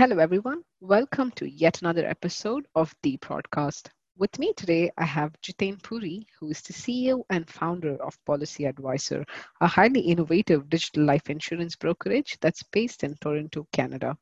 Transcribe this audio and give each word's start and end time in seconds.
Hello, 0.00 0.16
everyone. 0.16 0.62
Welcome 0.80 1.30
to 1.32 1.46
yet 1.46 1.82
another 1.82 2.06
episode 2.06 2.64
of 2.74 2.94
the 3.02 3.18
podcast. 3.18 3.90
With 4.16 4.38
me 4.38 4.54
today, 4.56 4.90
I 4.96 5.04
have 5.04 5.36
Jiten 5.42 5.76
Puri, 5.82 6.26
who 6.38 6.48
is 6.48 6.62
the 6.62 6.72
CEO 6.72 7.22
and 7.28 7.46
founder 7.46 8.02
of 8.02 8.16
Policy 8.24 8.64
Advisor, 8.64 9.26
a 9.60 9.66
highly 9.66 10.00
innovative 10.00 10.70
digital 10.70 11.04
life 11.04 11.28
insurance 11.28 11.76
brokerage 11.76 12.38
that's 12.40 12.62
based 12.62 13.04
in 13.04 13.14
Toronto, 13.20 13.66
Canada. 13.74 14.16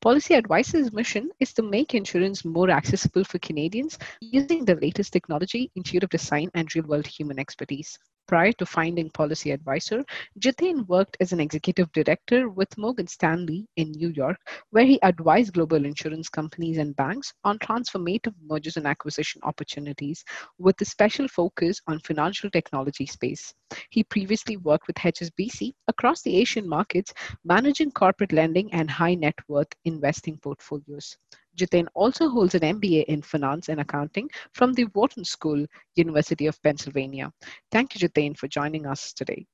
Policy 0.00 0.32
Advisor's 0.32 0.94
mission 0.94 1.28
is 1.40 1.52
to 1.52 1.62
make 1.62 1.94
insurance 1.94 2.42
more 2.46 2.70
accessible 2.70 3.24
for 3.24 3.38
Canadians 3.40 3.98
using 4.22 4.64
the 4.64 4.76
latest 4.76 5.12
technology, 5.12 5.70
intuitive 5.76 6.08
design, 6.08 6.48
and 6.54 6.74
real 6.74 6.86
world 6.86 7.06
human 7.06 7.38
expertise. 7.38 7.98
Prior 8.28 8.52
to 8.52 8.66
finding 8.66 9.08
Policy 9.08 9.52
Advisor, 9.52 10.04
Jiten 10.38 10.86
worked 10.86 11.16
as 11.18 11.32
an 11.32 11.40
executive 11.40 11.90
director 11.92 12.50
with 12.50 12.76
Morgan 12.76 13.06
Stanley 13.06 13.66
in 13.76 13.90
New 13.92 14.10
York, 14.10 14.36
where 14.68 14.84
he 14.84 15.00
advised 15.02 15.54
global 15.54 15.86
insurance 15.86 16.28
companies 16.28 16.76
and 16.76 16.94
banks 16.94 17.32
on 17.44 17.58
transformative 17.58 18.34
mergers 18.42 18.76
and 18.76 18.86
acquisition 18.86 19.40
opportunities 19.44 20.22
with 20.58 20.78
a 20.82 20.84
special 20.84 21.26
focus 21.26 21.80
on 21.86 22.00
financial 22.00 22.50
technology 22.50 23.06
space. 23.06 23.54
He 23.88 24.04
previously 24.04 24.58
worked 24.58 24.88
with 24.88 24.96
HSBC 24.96 25.72
across 25.88 26.20
the 26.20 26.36
Asian 26.36 26.68
markets, 26.68 27.14
managing 27.46 27.92
corporate 27.92 28.32
lending 28.32 28.70
and 28.74 28.90
high 28.90 29.14
net 29.14 29.38
worth 29.48 29.72
investing 29.86 30.36
portfolios. 30.36 31.16
Jiten 31.58 31.86
also 31.94 32.28
holds 32.28 32.54
an 32.54 32.60
MBA 32.60 33.04
in 33.04 33.20
Finance 33.22 33.68
and 33.68 33.80
Accounting 33.80 34.28
from 34.52 34.72
the 34.72 34.84
Wharton 34.94 35.24
School, 35.24 35.66
University 35.96 36.46
of 36.46 36.62
Pennsylvania. 36.62 37.32
Thank 37.70 37.94
you, 37.94 38.08
Jiten, 38.08 38.36
for 38.36 38.48
joining 38.48 38.86
us 38.86 39.12
today. 39.12 39.46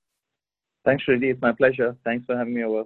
Thanks, 0.84 1.04
Shruti. 1.04 1.30
It's 1.32 1.40
my 1.40 1.52
pleasure. 1.52 1.96
Thanks 2.04 2.26
for 2.26 2.36
having 2.36 2.54
me 2.54 2.62
over. 2.64 2.84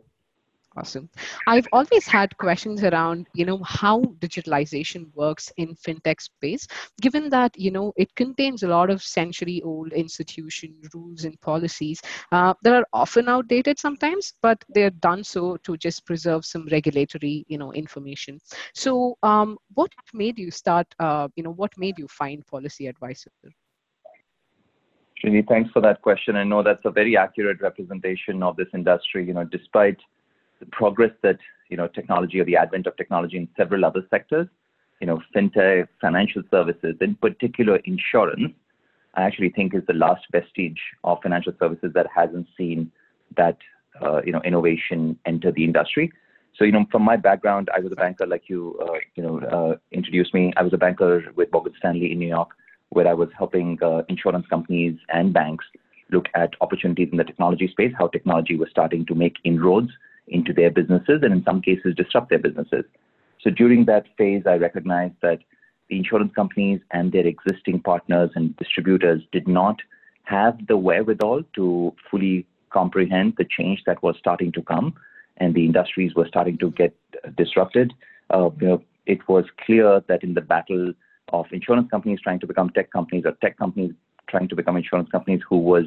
Awesome. 0.78 1.08
I've 1.48 1.66
always 1.72 2.06
had 2.06 2.36
questions 2.38 2.84
around, 2.84 3.26
you 3.34 3.44
know, 3.44 3.60
how 3.64 4.00
digitalization 4.20 5.12
works 5.12 5.50
in 5.56 5.74
fintech 5.74 6.20
space, 6.20 6.68
given 7.00 7.28
that, 7.30 7.58
you 7.58 7.72
know, 7.72 7.92
it 7.96 8.14
contains 8.14 8.62
a 8.62 8.68
lot 8.68 8.88
of 8.88 9.02
century 9.02 9.60
old 9.64 9.92
institution 9.92 10.76
rules 10.94 11.24
and 11.24 11.40
policies 11.40 12.00
uh, 12.30 12.54
that 12.62 12.74
are 12.74 12.86
often 12.92 13.28
outdated 13.28 13.80
sometimes, 13.80 14.34
but 14.40 14.64
they're 14.68 14.90
done 14.90 15.24
so 15.24 15.56
to 15.64 15.76
just 15.76 16.06
preserve 16.06 16.44
some 16.44 16.68
regulatory, 16.70 17.44
you 17.48 17.58
know, 17.58 17.72
information. 17.72 18.38
So 18.72 19.18
um, 19.24 19.58
what 19.74 19.90
made 20.14 20.38
you 20.38 20.52
start, 20.52 20.86
uh, 21.00 21.26
you 21.34 21.42
know, 21.42 21.54
what 21.54 21.72
made 21.76 21.98
you 21.98 22.06
find 22.06 22.46
policy 22.46 22.86
advisor? 22.86 23.32
Srini, 25.18 25.44
thanks 25.48 25.72
for 25.72 25.82
that 25.82 26.00
question. 26.02 26.36
I 26.36 26.44
know 26.44 26.62
that's 26.62 26.84
a 26.84 26.92
very 26.92 27.16
accurate 27.16 27.60
representation 27.60 28.44
of 28.44 28.54
this 28.54 28.68
industry. 28.72 29.26
You 29.26 29.34
know, 29.34 29.42
despite 29.42 29.98
the 30.61 30.67
progress 30.67 31.12
that 31.23 31.39
you 31.69 31.77
know 31.77 31.89
technology 31.89 32.41
or 32.41 32.45
the 32.45 32.56
advent 32.56 32.87
of 32.87 32.97
technology 32.97 33.37
in 33.37 33.48
several 33.56 33.84
other 33.84 34.06
sectors, 34.11 34.48
you 35.01 35.06
know, 35.06 35.23
fintech, 35.34 35.89
financial 36.01 36.42
services, 36.51 36.97
in 37.01 37.14
particular 37.17 37.77
insurance, 37.84 38.53
I 39.14 39.23
actually 39.23 39.51
think 39.51 39.75
is 39.75 39.83
the 39.86 39.95
last 39.95 40.27
vestige 40.33 40.81
of 41.05 41.19
financial 41.23 41.53
services 41.59 41.92
that 41.95 42.06
hasn't 42.14 42.47
seen 42.56 42.91
that 43.36 43.59
uh, 44.03 44.23
you 44.25 44.33
know 44.33 44.42
innovation 44.42 45.19
enter 45.27 45.53
the 45.53 45.64
industry. 45.64 46.12
So 46.56 46.64
you 46.64 46.73
know, 46.73 46.86
from 46.91 47.03
my 47.03 47.17
background, 47.17 47.69
I 47.75 47.81
was 47.81 47.92
a 47.92 47.97
banker, 47.97 48.27
like 48.27 48.48
you 48.48 48.79
uh, 48.83 48.98
you 49.14 49.23
know 49.23 49.39
uh, 49.41 49.77
introduced 49.92 50.34
me. 50.34 50.53
I 50.56 50.62
was 50.62 50.73
a 50.73 50.79
banker 50.79 51.25
with 51.36 51.53
Morgan 51.53 51.75
Stanley 51.79 52.12
in 52.12 52.19
New 52.19 52.29
York, 52.29 52.51
where 52.91 53.06
I 53.06 53.14
was 53.14 53.29
helping 53.36 53.79
uh, 53.83 54.03
insurance 54.09 54.47
companies 54.48 54.98
and 55.09 55.33
banks 55.33 55.64
look 56.11 56.27
at 56.34 56.55
opportunities 56.61 57.09
in 57.12 57.19
the 57.19 57.25
technology 57.25 57.69
space, 57.69 57.92
how 57.98 58.09
technology 58.09 58.56
was 58.56 58.69
starting 58.70 59.05
to 59.06 59.14
make 59.14 59.36
inroads 59.45 59.91
into 60.30 60.52
their 60.52 60.70
businesses 60.70 61.20
and 61.22 61.33
in 61.33 61.42
some 61.44 61.61
cases 61.61 61.94
disrupt 61.94 62.30
their 62.30 62.39
businesses. 62.39 62.84
So 63.42 63.50
during 63.50 63.84
that 63.86 64.06
phase, 64.16 64.42
I 64.46 64.55
recognized 64.55 65.14
that 65.22 65.39
the 65.89 65.96
insurance 65.96 66.33
companies 66.34 66.80
and 66.90 67.12
their 67.12 67.27
existing 67.27 67.80
partners 67.80 68.30
and 68.34 68.56
distributors 68.56 69.22
did 69.33 69.48
not 69.48 69.77
have 70.24 70.58
the 70.67 70.77
wherewithal 70.77 71.42
to 71.55 71.94
fully 72.11 72.46
comprehend 72.70 73.34
the 73.38 73.46
change 73.56 73.83
that 73.86 74.02
was 74.02 74.17
starting 74.18 74.52
to 74.52 74.62
come 74.62 74.94
and 75.38 75.55
the 75.55 75.64
industries 75.64 76.14
were 76.14 76.27
starting 76.27 76.58
to 76.58 76.70
get 76.72 76.94
disrupted. 77.36 77.94
Uh, 78.34 78.50
you 78.61 78.67
know, 78.67 78.83
it 79.06 79.27
was 79.28 79.44
clear 79.64 80.02
that 80.08 80.22
in 80.22 80.34
the 80.34 80.40
battle 80.40 80.92
of 81.33 81.46
insurance 81.52 81.88
companies 81.90 82.20
trying 82.22 82.40
to 82.40 82.46
become 82.46 82.70
tech 82.70 82.90
companies 82.90 83.24
or 83.24 83.33
tech 83.40 83.56
companies 83.56 83.92
trying 84.28 84.48
to 84.48 84.56
become 84.56 84.77
insurance 84.77 85.08
companies 85.11 85.40
who 85.48 85.58
was 85.58 85.84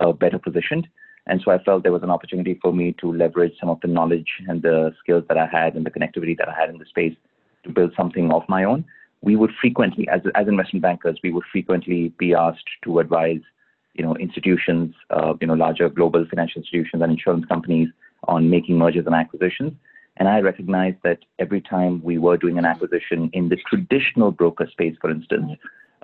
uh, 0.00 0.12
better 0.12 0.38
positioned. 0.38 0.86
And 1.26 1.40
so 1.44 1.50
I 1.50 1.62
felt 1.62 1.82
there 1.82 1.92
was 1.92 2.02
an 2.02 2.10
opportunity 2.10 2.58
for 2.60 2.72
me 2.72 2.94
to 3.00 3.12
leverage 3.12 3.52
some 3.60 3.68
of 3.68 3.80
the 3.80 3.88
knowledge 3.88 4.28
and 4.48 4.62
the 4.62 4.92
skills 5.00 5.24
that 5.28 5.36
I 5.36 5.46
had 5.46 5.74
and 5.74 5.84
the 5.84 5.90
connectivity 5.90 6.36
that 6.38 6.48
I 6.48 6.54
had 6.58 6.70
in 6.70 6.78
the 6.78 6.86
space 6.86 7.14
to 7.64 7.70
build 7.70 7.92
something 7.96 8.32
of 8.32 8.42
my 8.48 8.64
own. 8.64 8.84
We 9.22 9.36
would 9.36 9.50
frequently, 9.60 10.08
as, 10.08 10.22
as 10.34 10.48
investment 10.48 10.82
bankers, 10.82 11.18
we 11.22 11.30
would 11.30 11.44
frequently 11.52 12.08
be 12.18 12.34
asked 12.34 12.68
to 12.84 13.00
advise, 13.00 13.40
you 13.94 14.04
know, 14.04 14.16
institutions, 14.16 14.94
uh, 15.10 15.34
you 15.40 15.46
know, 15.46 15.54
larger 15.54 15.88
global 15.90 16.24
financial 16.28 16.62
institutions 16.62 17.02
and 17.02 17.12
insurance 17.12 17.44
companies 17.46 17.88
on 18.28 18.48
making 18.48 18.78
mergers 18.78 19.04
and 19.06 19.14
acquisitions. 19.14 19.72
And 20.16 20.28
I 20.28 20.40
recognized 20.40 20.98
that 21.04 21.18
every 21.38 21.60
time 21.60 22.02
we 22.02 22.18
were 22.18 22.36
doing 22.36 22.58
an 22.58 22.64
acquisition 22.64 23.30
in 23.32 23.50
the 23.50 23.56
traditional 23.68 24.30
broker 24.30 24.66
space, 24.70 24.96
for 25.00 25.10
instance, 25.10 25.52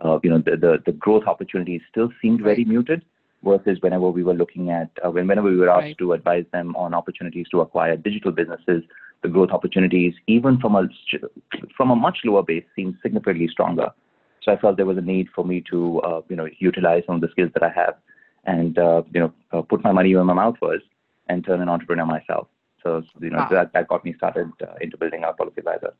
uh, 0.05 0.19
you 0.23 0.31
know, 0.31 0.39
the, 0.39 0.57
the, 0.57 0.83
the 0.85 0.93
growth 0.93 1.25
opportunities 1.27 1.81
still 1.91 2.11
seemed 2.21 2.43
very 2.43 2.65
muted 2.65 3.03
versus 3.47 3.79
whenever 3.81 4.11
we 4.11 4.23
were 4.23 4.35
looking 4.35 4.71
at, 4.71 4.91
uh, 5.05 5.11
whenever 5.11 5.43
we 5.43 5.57
were 5.57 5.71
asked 5.71 5.83
right. 5.83 5.99
to 5.99 6.13
advise 6.13 6.45
them 6.53 6.75
on 6.77 6.95
opportunities 6.95 7.47
to 7.51 7.61
acquire 7.61 7.97
digital 7.97 8.33
businesses, 8.33 8.83
the 9.23 9.29
growth 9.29 9.51
opportunities, 9.51 10.15
even 10.27 10.59
from 10.59 10.75
a 10.75 10.89
from 11.77 11.91
a 11.91 11.97
much 11.97 12.19
lower 12.25 12.43
base, 12.43 12.65
seemed 12.75 12.97
significantly 13.03 13.49
stronger. 13.49 13.91
So 14.43 14.53
I 14.53 14.57
felt 14.59 14.77
there 14.77 14.87
was 14.87 14.99
a 14.99 15.03
need 15.03 15.29
for 15.35 15.45
me 15.45 15.63
to, 15.71 16.01
uh, 16.01 16.21
you 16.29 16.37
know, 16.37 16.49
utilize 16.59 17.03
some 17.07 17.17
of 17.17 17.21
the 17.21 17.29
skills 17.31 17.51
that 17.55 17.63
I 17.63 17.71
have, 17.71 17.95
and 18.45 18.79
uh, 18.79 19.03
you 19.13 19.21
know, 19.21 19.33
uh, 19.53 19.63
put 19.63 19.83
my 19.83 19.93
money 19.93 20.15
where 20.15 20.25
my 20.25 20.35
mouth 20.35 20.57
was, 20.61 20.81
and 21.29 21.45
turn 21.45 21.61
an 21.61 21.69
entrepreneur 21.69 22.07
myself. 22.07 22.49
So 22.83 23.03
you 23.21 23.31
know, 23.31 23.39
wow. 23.39 23.49
that 23.51 23.73
that 23.73 23.89
got 23.89 24.05
me 24.05 24.15
started 24.17 24.53
uh, 24.63 24.75
into 24.81 24.97
building 24.97 25.25
our 25.25 25.35
Policy 25.35 25.59
Advisor. 25.59 25.95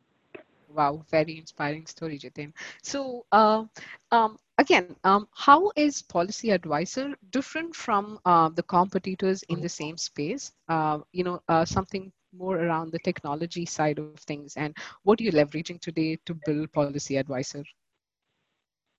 Wow, 0.77 1.05
very 1.11 1.39
inspiring 1.39 1.87
story, 1.87 2.19
Jiten. 2.19 2.53
So, 2.83 3.27
uh, 3.33 3.65
um, 4.13 4.39
again, 4.59 4.95
um, 5.05 5.27
how 5.35 5.73
is 5.77 6.03
Policy 6.03 6.51
Advisor 6.51 7.15
different 7.31 7.75
from 7.75 8.19
uh, 8.27 8.51
the 8.51 8.63
competitors 8.63 9.43
in 9.45 9.61
the 9.61 9.69
same 9.71 9.97
space? 9.97 10.53
Uh, 10.69 10.99
you 11.13 11.25
know, 11.25 11.41
uh, 11.49 11.65
something 11.65 12.13
more 12.33 12.59
around 12.59 12.93
the 12.93 12.99
technology 13.01 13.65
side 13.67 13.99
of 13.99 14.21
things, 14.21 14.57
and 14.57 14.77
what 15.05 15.21
are 15.21 15.25
you 15.25 15.33
leveraging 15.33 15.81
today 15.81 16.19
to 16.27 16.35
build 16.35 16.73
Policy 16.73 17.17
Advisor? 17.17 17.65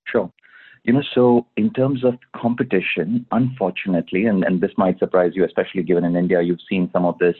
Sure. 0.07 0.31
You 0.83 0.93
know, 0.93 1.03
so 1.13 1.45
in 1.57 1.73
terms 1.73 2.03
of 2.03 2.15
competition, 2.35 3.25
unfortunately, 3.31 4.25
and, 4.25 4.43
and 4.43 4.61
this 4.61 4.71
might 4.77 4.99
surprise 4.99 5.33
you, 5.35 5.45
especially 5.45 5.83
given 5.83 6.05
in 6.05 6.15
India, 6.15 6.41
you've 6.41 6.61
seen 6.69 6.89
some 6.93 7.05
of 7.05 7.17
this 7.19 7.35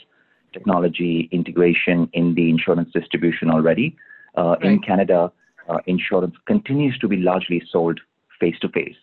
technology 0.53 1.29
integration 1.31 2.09
in 2.13 2.33
the 2.35 2.49
insurance 2.49 2.91
distribution 2.93 3.49
already. 3.49 3.95
Uh, 4.37 4.55
right. 4.61 4.63
In 4.63 4.79
Canada, 4.79 5.31
uh, 5.67 5.79
insurance 5.87 6.35
continues 6.45 6.97
to 6.99 7.07
be 7.07 7.17
largely 7.17 7.61
sold 7.69 7.99
face 8.39 8.57
to 8.61 8.69
face. 8.69 8.95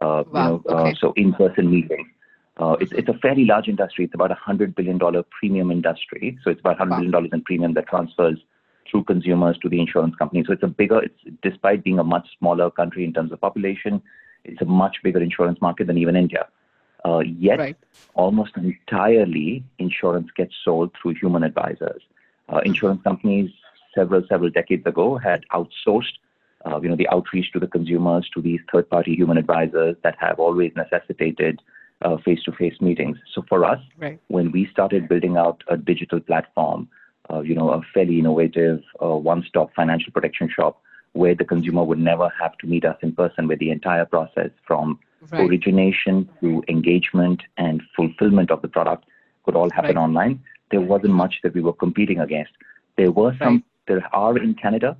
Wow. 0.00 0.26
You 0.26 0.32
know, 0.32 0.62
uh, 0.68 0.82
okay. 0.82 0.96
so 1.00 1.12
in-person 1.16 1.70
meetings. 1.70 2.08
Uh, 2.56 2.76
it's, 2.80 2.92
it's 2.92 3.08
a 3.08 3.14
fairly 3.14 3.44
large 3.46 3.68
industry. 3.68 4.04
It's 4.04 4.14
about 4.14 4.30
a 4.30 4.34
$100 4.34 4.74
billion 4.74 4.98
premium 5.30 5.70
industry. 5.70 6.38
So 6.44 6.50
it's 6.50 6.60
about 6.60 6.78
$100 6.78 6.90
wow. 6.90 6.98
billion 7.00 7.30
in 7.32 7.42
premium 7.42 7.74
that 7.74 7.86
transfers 7.88 8.38
through 8.90 9.04
consumers 9.04 9.56
to 9.58 9.68
the 9.68 9.80
insurance 9.80 10.14
company. 10.16 10.44
So 10.46 10.52
it's 10.52 10.62
a 10.62 10.68
bigger, 10.68 11.00
it's 11.02 11.18
despite 11.42 11.84
being 11.84 11.98
a 11.98 12.04
much 12.04 12.28
smaller 12.38 12.70
country 12.70 13.04
in 13.04 13.14
terms 13.14 13.32
of 13.32 13.40
population, 13.40 14.02
it's 14.44 14.60
a 14.60 14.66
much 14.66 14.96
bigger 15.02 15.22
insurance 15.22 15.60
market 15.60 15.86
than 15.86 15.96
even 15.96 16.16
India. 16.16 16.48
Uh, 17.04 17.20
yet, 17.20 17.58
right. 17.58 17.76
almost 18.14 18.56
entirely, 18.56 19.64
insurance 19.78 20.28
gets 20.36 20.54
sold 20.62 20.90
through 21.00 21.14
human 21.14 21.42
advisors. 21.44 22.02
Uh, 22.48 22.60
insurance 22.64 23.00
companies 23.02 23.50
several, 23.94 24.22
several 24.28 24.50
decades 24.50 24.86
ago 24.86 25.18
had 25.18 25.44
outsourced 25.52 26.18
uh, 26.66 26.80
you 26.82 26.88
know, 26.88 26.96
the 26.96 27.08
outreach 27.08 27.52
to 27.52 27.58
the 27.58 27.66
consumers 27.66 28.28
to 28.34 28.42
these 28.42 28.60
third-party 28.72 29.14
human 29.14 29.38
advisors 29.38 29.96
that 30.02 30.16
have 30.18 30.38
always 30.38 30.72
necessitated 30.76 31.60
uh, 32.02 32.16
face-to-face 32.18 32.80
meetings. 32.80 33.16
So 33.34 33.44
for 33.48 33.64
us, 33.64 33.80
right. 33.98 34.20
when 34.28 34.52
we 34.52 34.66
started 34.66 35.08
building 35.08 35.36
out 35.36 35.62
a 35.68 35.76
digital 35.76 36.20
platform, 36.20 36.88
uh, 37.30 37.40
you 37.40 37.54
know, 37.54 37.70
a 37.70 37.80
fairly 37.94 38.18
innovative 38.18 38.82
uh, 39.02 39.16
one-stop 39.16 39.74
financial 39.74 40.12
protection 40.12 40.48
shop 40.54 40.82
where 41.12 41.34
the 41.34 41.44
consumer 41.44 41.82
would 41.82 41.98
never 41.98 42.30
have 42.40 42.56
to 42.58 42.66
meet 42.66 42.84
us 42.84 42.96
in 43.02 43.12
person, 43.12 43.48
where 43.48 43.56
the 43.56 43.70
entire 43.70 44.04
process 44.04 44.50
from 44.66 44.98
right. 45.30 45.48
origination 45.48 46.28
to 46.40 46.62
engagement 46.68 47.42
and 47.56 47.82
fulfillment 47.96 48.50
of 48.50 48.62
the 48.62 48.68
product 48.68 49.04
could 49.44 49.56
all 49.56 49.70
happen 49.70 49.96
right. 49.96 50.02
online. 50.02 50.42
There 50.70 50.80
wasn't 50.80 51.14
much 51.14 51.36
that 51.42 51.54
we 51.54 51.60
were 51.60 51.72
competing 51.72 52.20
against. 52.20 52.52
There 52.96 53.10
were 53.10 53.34
some 53.38 53.64
there 53.86 54.08
are 54.14 54.36
in 54.38 54.54
Canada 54.54 54.96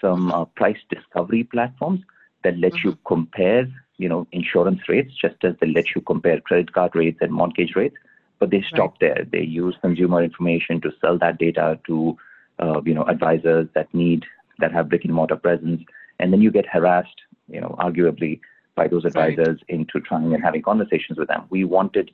some 0.00 0.30
uh, 0.32 0.44
price 0.44 0.78
discovery 0.90 1.44
platforms 1.44 2.00
that 2.42 2.58
let 2.58 2.72
mm-hmm. 2.72 2.88
you 2.88 2.98
compare, 3.06 3.66
you 3.96 4.08
know, 4.08 4.26
insurance 4.32 4.80
rates 4.88 5.12
just 5.20 5.36
as 5.44 5.54
they 5.60 5.68
let 5.68 5.94
you 5.94 6.00
compare 6.02 6.40
credit 6.40 6.72
card 6.72 6.94
rates 6.94 7.18
and 7.20 7.32
mortgage 7.32 7.74
rates. 7.74 7.96
But 8.38 8.50
they 8.50 8.62
stop 8.68 8.96
right. 9.00 9.00
there. 9.00 9.26
They 9.30 9.42
use 9.42 9.76
consumer 9.80 10.22
information 10.22 10.80
to 10.82 10.92
sell 11.00 11.16
that 11.18 11.38
data 11.38 11.78
to 11.86 12.16
uh, 12.58 12.80
you 12.84 12.94
know, 12.94 13.04
advisors 13.04 13.68
that 13.74 13.92
need 13.94 14.24
that 14.58 14.72
have 14.72 14.88
brick 14.88 15.04
and 15.04 15.14
mortar 15.14 15.36
presence, 15.36 15.82
and 16.20 16.32
then 16.32 16.40
you 16.40 16.50
get 16.50 16.66
harassed, 16.66 17.22
you 17.48 17.60
know, 17.60 17.74
arguably 17.80 18.40
by 18.76 18.86
those 18.86 19.04
advisors 19.04 19.60
right. 19.60 19.64
into 19.68 20.00
trying 20.00 20.32
and 20.32 20.42
having 20.42 20.62
conversations 20.62 21.18
with 21.18 21.28
them. 21.28 21.44
We 21.50 21.64
wanted 21.64 22.10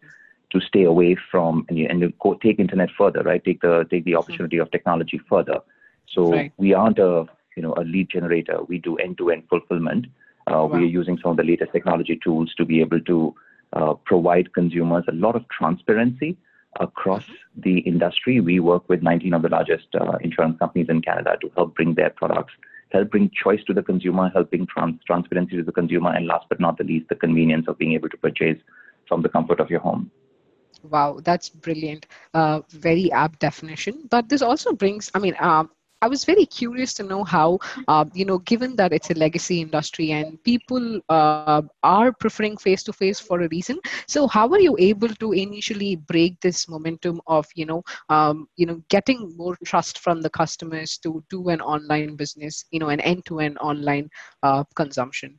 to 0.51 0.61
stay 0.61 0.85
away 0.85 1.17
from 1.31 1.67
and, 1.69 1.79
and 1.79 2.13
take 2.43 2.59
internet 2.59 2.89
further, 2.97 3.23
right? 3.23 3.45
Take 3.45 3.61
the 3.61 3.87
take 3.91 4.05
the 4.05 4.13
mm-hmm. 4.13 4.19
opportunity 4.19 4.57
mm-hmm. 4.57 4.63
of 4.63 4.71
technology 4.71 5.21
further. 5.29 5.61
So 6.11 6.33
right. 6.33 6.53
we 6.57 6.75
aren't 6.75 6.99
a 6.99 7.27
you 7.57 7.63
know 7.63 7.75
a 7.77 7.85
lead 7.85 8.11
generator. 8.11 8.63
We 8.69 8.79
do 8.79 8.97
end-to-end 8.97 9.45
fulfillment. 9.49 10.07
Uh, 10.47 10.55
wow. 10.55 10.67
We 10.67 10.79
are 10.79 10.93
using 11.01 11.19
some 11.23 11.33
of 11.33 11.37
the 11.37 11.45
latest 11.45 11.73
technology 11.73 12.19
tools 12.23 12.53
to 12.57 12.65
be 12.65 12.81
able 12.81 13.01
to 13.01 13.35
uh, 13.73 13.95
provide 14.05 14.53
consumers 14.53 15.05
a 15.09 15.13
lot 15.13 15.37
of 15.37 15.45
transparency 15.49 16.37
across 16.79 17.23
mm-hmm. 17.23 17.61
the 17.61 17.79
industry. 17.81 18.41
We 18.41 18.61
work 18.61 18.89
with 18.89 19.03
19 19.03 19.35
of 19.35 19.43
the 19.43 19.49
largest 19.49 19.89
uh, 19.95 20.17
insurance 20.21 20.59
companies 20.59 20.87
in 20.89 21.03
Canada 21.03 21.37
to 21.41 21.51
help 21.57 21.75
bring 21.75 21.95
their 21.95 22.11
products, 22.11 22.53
help 22.93 23.11
bring 23.11 23.31
choice 23.31 23.63
to 23.67 23.75
the 23.75 23.83
consumer, 23.83 24.31
helping 24.33 24.67
trans- 24.67 25.01
transparency 25.07 25.57
to 25.57 25.63
the 25.63 25.73
consumer, 25.73 26.13
and 26.13 26.27
last 26.27 26.47
but 26.49 26.61
not 26.61 26.79
the 26.79 26.85
least, 26.85 27.09
the 27.09 27.15
convenience 27.15 27.67
of 27.69 27.79
being 27.79 27.93
able 27.93 28.09
to 28.09 28.17
purchase 28.17 28.59
from 29.09 29.23
the 29.23 29.29
comfort 29.29 29.61
of 29.61 29.71
your 29.71 29.81
home. 29.81 30.11
Wow, 30.83 31.21
that's 31.23 31.49
brilliant. 31.49 32.07
Uh, 32.33 32.61
very 32.71 33.13
apt 33.13 33.39
definition. 33.41 34.09
But 34.09 34.29
this 34.29 34.41
also 34.41 34.73
brings, 34.73 35.11
I 35.15 35.19
mean, 35.19 35.35
uh, 35.39 35.65
I 36.03 36.09
was 36.09 36.25
very 36.25 36.47
curious 36.47 36.95
to 36.95 37.03
know 37.03 37.25
how, 37.25 37.59
uh, 37.87 38.07
you 38.15 38.25
know, 38.25 38.39
given 38.39 38.75
that 38.77 38.93
it's 38.93 39.11
a 39.11 39.15
legacy 39.15 39.61
industry 39.61 40.13
and 40.13 40.43
people 40.45 41.01
uh, 41.11 41.63
are 41.83 42.13
preferring 42.13 42.57
face 42.57 42.83
to 42.85 42.93
face 42.93 43.21
for 43.21 43.43
a 43.43 43.49
reason. 43.49 43.79
So, 44.07 44.27
how 44.27 44.49
are 44.49 44.61
you 44.61 44.77
able 44.79 45.09
to 45.09 45.33
initially 45.33 45.97
break 45.97 46.41
this 46.41 46.69
momentum 46.69 47.21
of, 47.27 47.47
you 47.55 47.67
know, 47.67 47.83
um, 48.09 48.49
you 48.57 48.67
know, 48.67 48.83
getting 48.89 49.37
more 49.37 49.57
trust 49.65 49.99
from 49.99 50.23
the 50.23 50.31
customers 50.31 50.97
to 50.99 51.23
do 51.29 51.49
an 51.51 51.61
online 51.61 52.17
business, 52.17 52.65
you 52.71 52.79
know, 52.79 52.89
an 52.89 53.01
end-to-end 53.01 53.59
online 53.59 54.09
uh, 54.43 54.65
consumption? 54.75 55.39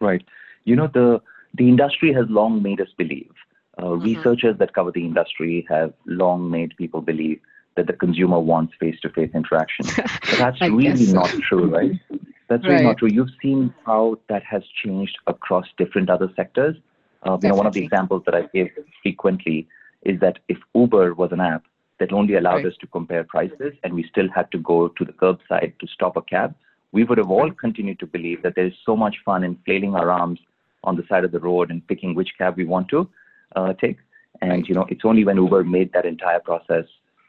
Right. 0.00 0.22
You 0.64 0.76
know, 0.76 0.88
the 0.92 1.20
the 1.54 1.68
industry 1.68 2.12
has 2.12 2.26
long 2.28 2.62
made 2.62 2.80
us 2.80 2.88
believe. 2.96 3.32
Uh, 3.78 3.84
mm-hmm. 3.84 4.04
Researchers 4.04 4.56
that 4.58 4.74
cover 4.74 4.92
the 4.92 5.04
industry 5.04 5.66
have 5.68 5.92
long 6.06 6.50
made 6.50 6.76
people 6.76 7.00
believe 7.00 7.40
that 7.76 7.86
the 7.86 7.92
consumer 7.92 8.38
wants 8.38 8.74
face-to-face 8.78 9.30
interaction. 9.34 9.86
But 9.96 10.38
that's 10.38 10.60
really 10.60 11.06
so. 11.06 11.14
not 11.14 11.30
true, 11.48 11.66
right? 11.66 11.92
That's 12.48 12.64
really 12.64 12.76
right. 12.76 12.84
not 12.84 12.98
true. 12.98 13.08
You've 13.08 13.30
seen 13.40 13.72
how 13.86 14.18
that 14.28 14.42
has 14.42 14.62
changed 14.84 15.16
across 15.26 15.64
different 15.78 16.10
other 16.10 16.30
sectors. 16.36 16.76
Uh, 17.22 17.38
you 17.40 17.48
know, 17.48 17.54
one 17.54 17.66
of 17.66 17.72
the 17.72 17.82
examples 17.82 18.24
that 18.26 18.34
I 18.34 18.42
give 18.52 18.68
frequently 19.02 19.66
is 20.02 20.20
that 20.20 20.38
if 20.48 20.58
Uber 20.74 21.14
was 21.14 21.32
an 21.32 21.40
app 21.40 21.64
that 21.98 22.12
only 22.12 22.34
allowed 22.34 22.56
right. 22.56 22.66
us 22.66 22.74
to 22.80 22.86
compare 22.88 23.24
prices 23.24 23.72
and 23.84 23.94
we 23.94 24.04
still 24.06 24.28
had 24.34 24.50
to 24.52 24.58
go 24.58 24.88
to 24.88 25.04
the 25.04 25.12
curbside 25.12 25.78
to 25.78 25.86
stop 25.86 26.16
a 26.16 26.22
cab, 26.22 26.54
we 26.90 27.04
would 27.04 27.16
have 27.16 27.30
all 27.30 27.50
continued 27.50 27.98
to 28.00 28.06
believe 28.06 28.42
that 28.42 28.54
there 28.54 28.66
is 28.66 28.74
so 28.84 28.94
much 28.96 29.16
fun 29.24 29.44
in 29.44 29.56
flailing 29.64 29.94
our 29.94 30.10
arms 30.10 30.40
on 30.84 30.96
the 30.96 31.04
side 31.08 31.24
of 31.24 31.32
the 31.32 31.40
road 31.40 31.70
and 31.70 31.86
picking 31.86 32.14
which 32.14 32.30
cab 32.36 32.56
we 32.56 32.64
want 32.64 32.88
to 32.88 33.08
uh, 33.56 33.72
take. 33.74 33.98
And 34.40 34.68
you 34.68 34.74
know, 34.74 34.86
it's 34.88 35.04
only 35.04 35.24
when 35.24 35.36
Uber 35.36 35.64
made 35.64 35.92
that 35.92 36.04
entire 36.04 36.40
process 36.40 36.84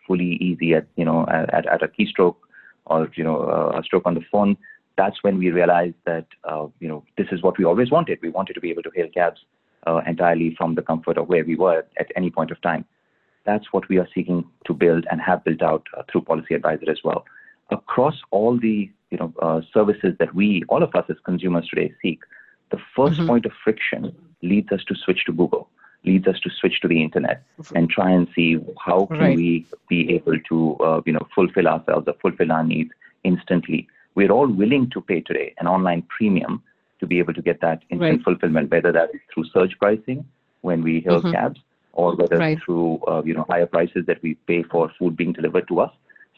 fully 0.08 0.38
easy 0.42 0.74
at 0.74 0.88
you 0.96 1.06
know 1.06 1.26
at, 1.28 1.66
at 1.68 1.84
a 1.84 1.88
keystroke 1.88 2.36
or 2.86 3.10
you 3.16 3.24
know 3.24 3.42
uh, 3.42 3.80
a 3.80 3.84
stroke 3.84 4.04
on 4.06 4.16
the 4.16 4.24
phone, 4.32 4.58
that's 4.98 5.24
when 5.24 5.38
we 5.38 5.52
realized 5.52 5.96
that 6.06 6.26
uh, 6.44 6.68
you 6.80 6.88
know 6.88 7.04
this 7.18 7.28
is 7.32 7.42
what 7.42 7.58
we 7.58 7.66
always 7.66 7.92
wanted. 7.92 8.20
We 8.22 8.30
wanted 8.30 8.54
to 8.54 8.62
be 8.62 8.70
able 8.70 8.84
to 8.84 8.92
hail 8.96 9.08
cabs 9.14 9.42
uh, 9.88 10.02
entirely 10.06 10.56
from 10.58 10.76
the 10.76 10.82
comfort 10.82 11.18
of 11.18 11.28
where 11.28 11.46
we 11.46 11.56
were 11.56 11.86
at 12.00 12.12
any 12.16 12.30
point 12.30 12.52
of 12.52 12.62
time. 12.62 12.86
That's 13.46 13.74
what 13.74 13.90
we 13.90 13.98
are 13.98 14.08
seeking 14.16 14.46
to 14.66 14.74
build 14.74 15.06
and 15.12 15.20
have 15.20 15.44
built 15.44 15.62
out 15.62 15.86
uh, 15.98 16.04
through 16.10 16.22
Policy 16.22 16.54
Advisor 16.54 16.90
as 16.90 17.00
well. 17.04 17.26
Across 17.72 18.22
all 18.32 18.58
the 18.58 18.90
you 19.12 19.18
know 19.18 19.34
uh, 19.42 19.62
services 19.74 20.16
that 20.20 20.34
we, 20.36 20.64
all 20.70 20.84
of 20.84 20.96
us 20.96 21.06
as 21.10 21.18
consumers 21.24 21.68
today, 21.68 21.94
seek, 22.02 22.22
the 22.72 22.78
1st 22.98 23.10
mm-hmm. 23.12 23.28
point 23.28 23.46
of 23.46 23.52
friction 23.64 24.16
leads 24.42 24.72
us 24.72 24.84
to 24.86 24.96
switch 24.96 25.26
to 25.26 25.32
Google 25.32 25.70
leads 26.06 26.28
us 26.28 26.40
to 26.42 26.50
switch 26.60 26.80
to 26.82 26.88
the 26.88 27.02
internet 27.02 27.44
and 27.76 27.90
try 27.90 28.12
and 28.12 28.28
see 28.36 28.58
how 28.84 29.06
can 29.06 29.20
right. 29.20 29.38
we 29.38 29.66
be 29.90 30.14
able 30.14 30.38
to 30.50 30.76
uh, 30.84 31.02
you 31.06 31.14
know 31.14 31.28
fulfill 31.34 31.68
ourselves 31.68 32.08
or 32.08 32.14
fulfill 32.22 32.52
our 32.52 32.64
needs 32.64 32.92
instantly 33.24 33.88
we're 34.16 34.32
all 34.32 34.48
willing 34.48 34.90
to 34.90 35.02
pay 35.02 35.22
today 35.22 35.54
an 35.60 35.68
online 35.68 36.02
premium 36.04 36.62
to 37.00 37.08
be 37.08 37.20
able 37.20 37.34
to 37.34 37.42
get 37.42 37.62
that 37.62 37.82
instant 37.90 38.18
right. 38.18 38.24
fulfillment 38.24 38.70
whether 38.70 38.92
that's 38.92 39.12
through 39.34 39.46
surge 39.54 39.78
pricing 39.80 40.26
when 40.62 40.82
we 40.82 41.00
hail 41.02 41.22
mm-hmm. 41.22 41.32
cabs 41.32 41.60
or 41.94 42.16
whether 42.16 42.38
right. 42.38 42.58
through 42.66 43.00
uh, 43.08 43.22
you 43.24 43.34
know 43.34 43.46
higher 43.50 43.66
prices 43.66 44.06
that 44.08 44.22
we 44.22 44.36
pay 44.48 44.64
for 44.64 44.92
food 45.00 45.16
being 45.16 45.34
delivered 45.34 45.68
to 45.68 45.80
us 45.80 45.92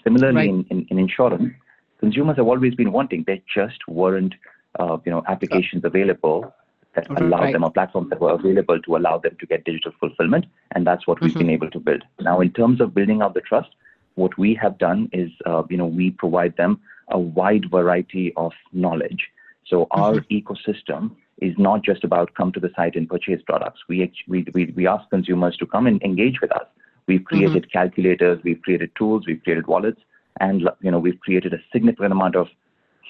similarly 0.04 0.50
in, 0.50 0.66
in, 0.70 0.86
in, 0.90 1.00
insurance 1.00 1.54
consumers 2.00 2.36
have 2.38 2.48
always 2.48 2.76
been 2.76 2.92
wanting 2.92 3.24
there 3.26 3.40
just 3.54 3.88
weren't 3.88 4.36
uh, 4.80 4.98
you 5.06 5.12
know 5.12 5.24
applications 5.28 5.84
available 5.84 6.54
that 6.96 7.08
mm-hmm. 7.08 7.24
allowed 7.26 7.42
right. 7.42 7.54
them 7.54 7.64
or 7.64 7.72
platforms 7.72 8.10
that 8.10 8.20
were 8.20 8.32
available 8.32 8.82
to 8.82 8.96
allow 8.96 9.18
them 9.18 9.36
to 9.40 9.46
get 9.46 9.66
digital 9.66 9.92
fulfillment. 10.00 10.46
And 10.72 10.86
that's 10.88 11.06
what 11.08 11.22
we've 11.22 11.32
mm-hmm. 11.32 11.40
been 11.40 11.50
able 11.50 11.70
to 11.72 11.80
build. 11.80 12.04
Now, 12.20 12.42
in 12.42 12.52
terms 12.52 12.82
of 12.82 12.94
building 12.94 13.22
out 13.22 13.34
the 13.34 13.42
trust, 13.42 13.70
what 14.16 14.38
we 14.38 14.54
have 14.56 14.78
done 14.78 15.10
is, 15.12 15.30
uh, 15.46 15.64
you 15.70 15.78
know, 15.78 15.86
we 15.86 16.12
provide 16.12 16.56
them 16.58 16.80
a 17.10 17.20
wide 17.20 17.70
variety 17.70 18.34
of 18.38 18.54
knowledge. 18.72 19.28
So 19.68 19.88
our 19.92 20.16
mm-hmm. 20.16 20.36
ecosystem 20.38 21.12
is 21.42 21.54
not 21.58 21.84
just 21.84 22.04
about 22.04 22.34
come 22.36 22.52
to 22.54 22.60
the 22.60 22.72
site 22.76 22.96
and 22.96 23.10
purchase 23.10 23.42
products. 23.46 23.82
We, 23.90 24.12
we, 24.28 24.46
we, 24.54 24.74
we 24.76 24.88
ask 24.88 25.10
consumers 25.10 25.58
to 25.58 25.66
come 25.66 25.86
and 25.86 26.02
engage 26.02 26.40
with 26.40 26.52
us. 26.54 26.66
We've 27.08 27.20
mm-hmm. 27.20 27.26
created 27.26 27.64
mm-hmm. 27.64 27.78
calculators, 27.78 28.40
we've 28.44 28.62
created 28.62 28.92
tools, 28.98 29.26
we've 29.28 29.44
created 29.44 29.68
wallets, 29.68 30.00
and 30.40 30.70
you 30.82 30.92
know 30.92 31.00
we've 31.00 31.20
created 31.20 31.54
a 31.54 31.60
significant 31.72 32.12
amount 32.12 32.36
of 32.36 32.48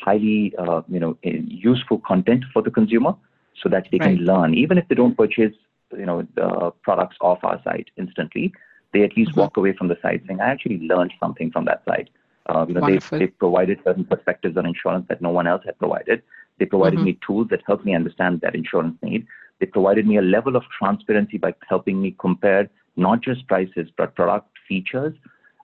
highly 0.03 0.53
uh, 0.57 0.81
you 0.87 0.99
know 0.99 1.17
useful 1.23 1.99
content 1.99 2.45
for 2.53 2.61
the 2.61 2.71
consumer 2.71 3.15
so 3.61 3.69
that 3.69 3.87
they 3.91 3.97
right. 3.97 4.17
can 4.17 4.25
learn, 4.25 4.53
even 4.53 4.77
if 4.77 4.87
they 4.87 4.95
don't 4.95 5.17
purchase, 5.17 5.53
you 5.97 6.05
know, 6.05 6.27
the 6.35 6.71
products 6.81 7.17
off 7.21 7.39
our 7.43 7.61
site 7.63 7.89
instantly, 7.97 8.53
they 8.93 9.03
at 9.03 9.15
least 9.17 9.31
mm-hmm. 9.31 9.41
walk 9.41 9.57
away 9.57 9.73
from 9.73 9.87
the 9.87 9.97
site 10.01 10.23
saying, 10.27 10.41
I 10.41 10.49
actually 10.49 10.79
learned 10.79 11.13
something 11.19 11.51
from 11.51 11.65
that 11.65 11.83
site. 11.85 12.09
Uh, 12.47 12.65
you 12.67 12.75
know, 12.75 12.85
they, 12.85 12.99
they 13.17 13.27
provided 13.27 13.79
certain 13.83 14.05
perspectives 14.05 14.55
on 14.55 14.65
insurance 14.65 15.05
that 15.09 15.21
no 15.21 15.29
one 15.29 15.47
else 15.47 15.63
had 15.65 15.77
provided. 15.79 16.21
They 16.59 16.65
provided 16.65 16.97
mm-hmm. 16.97 17.05
me 17.05 17.19
tools 17.25 17.47
that 17.49 17.61
helped 17.65 17.85
me 17.85 17.95
understand 17.95 18.41
that 18.41 18.55
insurance 18.55 18.97
need. 19.01 19.25
They 19.59 19.65
provided 19.65 20.05
me 20.05 20.17
a 20.17 20.21
level 20.21 20.55
of 20.55 20.63
transparency 20.77 21.37
by 21.37 21.55
helping 21.67 22.01
me 22.01 22.15
compare 22.19 22.69
not 22.95 23.21
just 23.21 23.47
prices 23.47 23.89
but 23.97 24.15
product 24.15 24.49
features, 24.67 25.13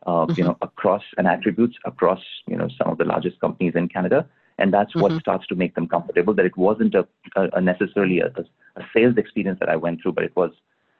uh, 0.06 0.25
mm-hmm. 0.25 0.34
you 0.38 0.44
know, 0.44 0.58
across 0.62 1.04
and 1.18 1.27
attributes 1.27 1.77
across 1.86 2.22
you 2.48 2.58
know 2.58 2.68
some 2.77 2.92
of 2.92 2.98
the 2.98 3.06
largest 3.06 3.39
companies 3.39 3.74
in 3.75 3.88
Canada 3.88 4.27
and 4.62 4.74
that's 4.74 4.91
mm-hmm. 4.91 5.01
what 5.01 5.20
starts 5.20 5.48
to 5.48 5.56
make 5.56 5.75
them 5.75 5.88
comfortable 5.88 6.34
that 6.34 6.46
it 6.46 6.58
wasn't 6.58 6.94
a, 6.96 7.08
a, 7.36 7.50
a 7.53 7.62
necessarily 7.62 8.20
a, 8.20 8.27
a, 8.75 8.84
sales 8.94 9.18
experience 9.18 9.60
that 9.60 9.70
i 9.70 9.75
went 9.75 10.01
through 10.01 10.12
but 10.12 10.24
it 10.24 10.36
was 10.36 10.51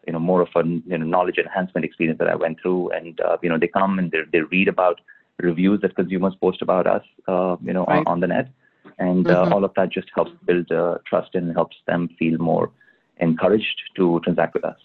you 0.08 0.14
know 0.14 0.20
more 0.20 0.42
of 0.42 0.50
a 0.56 0.64
you 0.66 0.98
know, 0.98 1.06
knowledge 1.06 1.38
enhancement 1.38 1.86
experience 1.86 2.20
that 2.20 2.28
i 2.28 2.36
went 2.36 2.60
through 2.62 2.90
and 2.92 3.20
uh, 3.22 3.38
you 3.42 3.50
know 3.50 3.58
they 3.58 3.68
come 3.68 4.00
and 4.00 4.12
they, 4.12 4.20
they 4.32 4.42
read 4.42 4.68
about 4.68 5.00
reviews 5.40 5.80
that 5.82 5.96
consumers 5.96 6.36
post 6.40 6.62
about 6.62 6.88
us 6.88 7.04
uh, 7.28 7.56
you 7.64 7.74
know 7.74 7.86
right. 7.86 8.00
on, 8.00 8.08
on, 8.08 8.20
the 8.20 8.28
net 8.28 8.50
and 9.00 9.28
uh, 9.28 9.44
mm-hmm. 9.44 9.54
all 9.54 9.64
of 9.64 9.74
that 9.76 9.92
just 9.92 10.10
helps 10.14 10.32
build 10.46 10.72
uh, 10.72 10.98
trust 11.08 11.36
and 11.36 11.54
helps 11.54 11.78
them 11.88 12.10
feel 12.20 12.38
more 12.38 12.72
encouraged 13.18 13.82
to 13.96 14.20
transact 14.24 14.54
with 14.54 14.64
us 14.64 14.78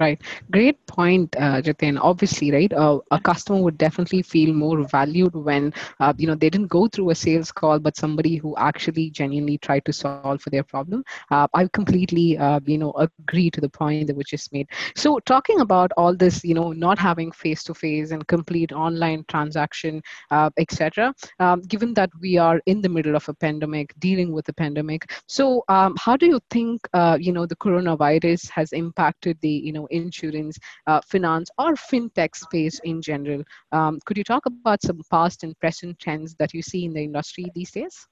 Right. 0.00 0.20
Great 0.50 0.84
point, 0.86 1.34
uh, 1.36 1.60
Jiten. 1.60 1.98
Obviously, 2.00 2.50
right, 2.50 2.72
uh, 2.72 2.98
a 3.10 3.20
customer 3.20 3.60
would 3.60 3.76
definitely 3.78 4.22
feel 4.22 4.54
more 4.54 4.86
valued 4.88 5.34
when, 5.34 5.72
uh, 6.00 6.12
you 6.16 6.26
know, 6.26 6.34
they 6.34 6.48
didn't 6.48 6.68
go 6.68 6.86
through 6.86 7.10
a 7.10 7.14
sales 7.14 7.50
call, 7.50 7.78
but 7.78 7.96
somebody 7.96 8.36
who 8.36 8.56
actually 8.56 9.10
genuinely 9.10 9.58
tried 9.58 9.84
to 9.86 9.92
solve 9.92 10.40
for 10.40 10.50
their 10.50 10.62
problem. 10.62 11.04
Uh, 11.30 11.46
I 11.54 11.66
completely, 11.72 12.38
uh, 12.38 12.60
you 12.64 12.78
know, 12.78 12.92
agree 12.92 13.50
to 13.50 13.60
the 13.60 13.68
point 13.68 14.06
that 14.06 14.16
was 14.16 14.26
just 14.26 14.52
made. 14.52 14.68
So 14.96 15.18
talking 15.18 15.60
about 15.60 15.90
all 15.96 16.14
this, 16.14 16.44
you 16.44 16.54
know, 16.54 16.72
not 16.72 16.98
having 16.98 17.32
face-to-face 17.32 18.12
and 18.12 18.26
complete 18.28 18.72
online 18.72 19.24
transaction, 19.28 20.00
uh, 20.30 20.50
etc. 20.58 21.12
Um, 21.40 21.60
given 21.62 21.92
that 21.94 22.10
we 22.20 22.38
are 22.38 22.60
in 22.66 22.80
the 22.80 22.88
middle 22.88 23.16
of 23.16 23.28
a 23.28 23.34
pandemic, 23.34 23.92
dealing 23.98 24.32
with 24.32 24.48
a 24.48 24.52
pandemic, 24.54 25.10
so 25.26 25.64
um, 25.68 25.94
how 25.98 26.16
do 26.16 26.26
you 26.26 26.40
think, 26.50 26.80
uh, 26.94 27.18
you 27.20 27.32
know, 27.32 27.46
the 27.46 27.56
coronavirus 27.56 28.48
has 28.50 28.72
impacted 28.72 29.38
the, 29.40 29.48
you 29.50 29.72
know, 29.72 29.81
know, 29.82 29.88
insurance, 29.90 30.58
uh, 30.86 31.00
finance, 31.06 31.50
or 31.58 31.74
fintech 31.74 32.34
space 32.34 32.80
in 32.84 33.02
general. 33.02 33.42
Um, 33.72 33.98
could 34.04 34.16
you 34.16 34.24
talk 34.24 34.46
about 34.46 34.82
some 34.82 35.00
past 35.10 35.44
and 35.44 35.58
present 35.58 35.98
trends 35.98 36.34
that 36.38 36.54
you 36.54 36.62
see 36.62 36.84
in 36.84 36.92
the 36.92 37.02
industry 37.02 37.46
these 37.54 37.70
days? 37.70 38.06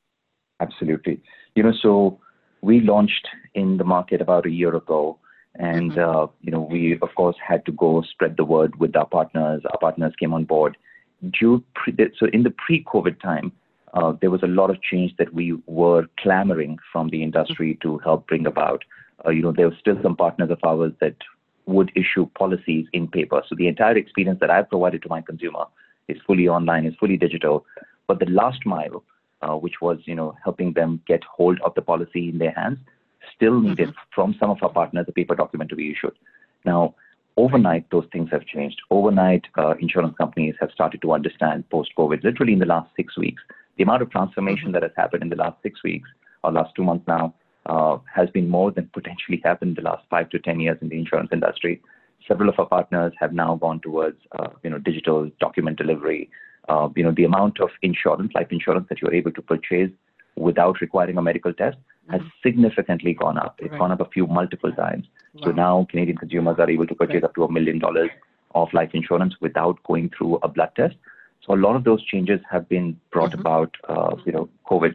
Absolutely. 0.60 1.22
You 1.54 1.62
know, 1.62 1.72
so 1.82 2.20
we 2.60 2.80
launched 2.80 3.28
in 3.54 3.76
the 3.76 3.84
market 3.84 4.20
about 4.20 4.46
a 4.46 4.50
year 4.50 4.74
ago. 4.74 5.18
And 5.56 5.92
mm-hmm. 5.92 6.18
uh, 6.18 6.26
you 6.42 6.52
know, 6.52 6.60
we 6.60 6.98
of 7.02 7.08
course 7.16 7.36
had 7.46 7.64
to 7.66 7.72
go 7.72 8.02
spread 8.02 8.36
the 8.36 8.44
word 8.44 8.78
with 8.78 8.94
our 8.94 9.06
partners. 9.06 9.62
Our 9.70 9.78
partners 9.78 10.12
came 10.18 10.32
on 10.32 10.44
board. 10.44 10.76
Due 11.38 11.64
pre- 11.74 11.96
so 12.18 12.26
in 12.32 12.44
the 12.44 12.54
pre-COVID 12.66 13.20
time, 13.20 13.52
uh, 13.94 14.12
there 14.20 14.30
was 14.30 14.42
a 14.42 14.46
lot 14.46 14.70
of 14.70 14.80
change 14.82 15.12
that 15.18 15.34
we 15.34 15.58
were 15.66 16.06
clamoring 16.20 16.78
from 16.92 17.08
the 17.08 17.22
industry 17.22 17.74
mm-hmm. 17.74 17.96
to 17.96 17.98
help 17.98 18.26
bring 18.28 18.46
about. 18.46 18.84
Uh, 19.26 19.30
you 19.30 19.42
know, 19.42 19.52
there 19.52 19.68
were 19.68 19.76
still 19.80 19.98
some 20.02 20.16
partners 20.16 20.50
of 20.50 20.58
ours 20.64 20.92
that 21.00 21.16
would 21.66 21.92
issue 21.94 22.26
policies 22.38 22.86
in 22.92 23.08
paper. 23.08 23.42
So 23.48 23.54
the 23.54 23.68
entire 23.68 23.96
experience 23.96 24.40
that 24.40 24.50
I've 24.50 24.68
provided 24.68 25.02
to 25.02 25.08
my 25.08 25.20
consumer 25.20 25.64
is 26.08 26.18
fully 26.26 26.48
online, 26.48 26.86
is 26.86 26.94
fully 26.98 27.16
digital. 27.16 27.64
But 28.06 28.18
the 28.18 28.26
last 28.26 28.66
mile, 28.66 29.04
uh, 29.42 29.56
which 29.56 29.80
was 29.80 29.98
you 30.04 30.14
know 30.14 30.36
helping 30.44 30.72
them 30.72 31.00
get 31.06 31.22
hold 31.24 31.60
of 31.64 31.74
the 31.74 31.82
policy 31.82 32.28
in 32.28 32.38
their 32.38 32.52
hands, 32.52 32.78
still 33.34 33.60
needed 33.60 33.88
mm-hmm. 33.88 34.14
from 34.14 34.34
some 34.38 34.50
of 34.50 34.58
our 34.62 34.70
partners 34.70 35.06
a 35.08 35.12
paper 35.12 35.34
document 35.34 35.70
to 35.70 35.76
be 35.76 35.90
issued. 35.90 36.16
Now, 36.64 36.94
overnight, 37.36 37.88
those 37.90 38.06
things 38.12 38.28
have 38.32 38.44
changed. 38.44 38.80
Overnight, 38.90 39.44
uh, 39.56 39.74
insurance 39.80 40.16
companies 40.18 40.54
have 40.60 40.70
started 40.72 41.00
to 41.02 41.12
understand 41.12 41.68
post-COVID, 41.70 42.22
literally 42.24 42.52
in 42.52 42.58
the 42.58 42.66
last 42.66 42.90
six 42.96 43.16
weeks, 43.16 43.42
the 43.76 43.84
amount 43.84 44.02
of 44.02 44.10
transformation 44.10 44.66
mm-hmm. 44.66 44.72
that 44.72 44.82
has 44.82 44.92
happened 44.96 45.22
in 45.22 45.28
the 45.28 45.36
last 45.36 45.56
six 45.62 45.82
weeks 45.82 46.08
or 46.42 46.52
last 46.52 46.74
two 46.74 46.84
months 46.84 47.06
now 47.06 47.34
has 47.66 48.30
been 48.30 48.48
more 48.48 48.70
than 48.70 48.88
potentially 48.92 49.40
happened 49.44 49.78
in 49.78 49.84
the 49.84 49.90
last 49.90 50.04
five 50.10 50.28
to 50.30 50.38
10 50.38 50.60
years 50.60 50.78
in 50.80 50.88
the 50.88 50.98
insurance 50.98 51.30
industry. 51.32 51.80
Several 52.26 52.48
of 52.48 52.58
our 52.58 52.66
partners 52.66 53.12
have 53.18 53.32
now 53.32 53.56
gone 53.56 53.80
towards, 53.80 54.18
uh, 54.38 54.48
you 54.62 54.70
know, 54.70 54.78
digital 54.78 55.30
document 55.40 55.78
delivery. 55.78 56.30
Uh, 56.68 56.88
you 56.94 57.02
know, 57.02 57.12
the 57.12 57.24
amount 57.24 57.60
of 57.60 57.70
insurance, 57.82 58.32
life 58.34 58.48
insurance 58.50 58.86
that 58.88 59.00
you're 59.00 59.14
able 59.14 59.32
to 59.32 59.42
purchase 59.42 59.90
without 60.36 60.80
requiring 60.80 61.18
a 61.18 61.22
medical 61.22 61.52
test 61.52 61.76
has 62.10 62.20
mm-hmm. 62.20 62.28
significantly 62.42 63.14
gone 63.14 63.38
up. 63.38 63.56
It's 63.58 63.74
gone 63.76 63.92
up 63.92 64.00
a 64.00 64.04
few 64.06 64.26
multiple 64.26 64.72
times. 64.72 65.06
So 65.42 65.52
now 65.52 65.86
Canadian 65.90 66.18
consumers 66.18 66.56
are 66.58 66.68
able 66.68 66.86
to 66.86 66.94
purchase 66.94 67.22
up 67.22 67.34
to 67.36 67.44
a 67.44 67.52
million 67.52 67.78
dollars 67.78 68.10
of 68.54 68.72
life 68.72 68.90
insurance 68.94 69.34
without 69.40 69.82
going 69.84 70.10
through 70.16 70.38
a 70.42 70.48
blood 70.48 70.70
test. 70.76 70.96
So 71.46 71.54
a 71.54 71.56
lot 71.56 71.76
of 71.76 71.84
those 71.84 72.04
changes 72.04 72.40
have 72.50 72.68
been 72.68 72.98
brought 73.12 73.30
mm-hmm. 73.30 73.40
about, 73.40 73.76
uh, 73.88 74.16
you 74.26 74.32
know, 74.32 74.48
COVID. 74.68 74.94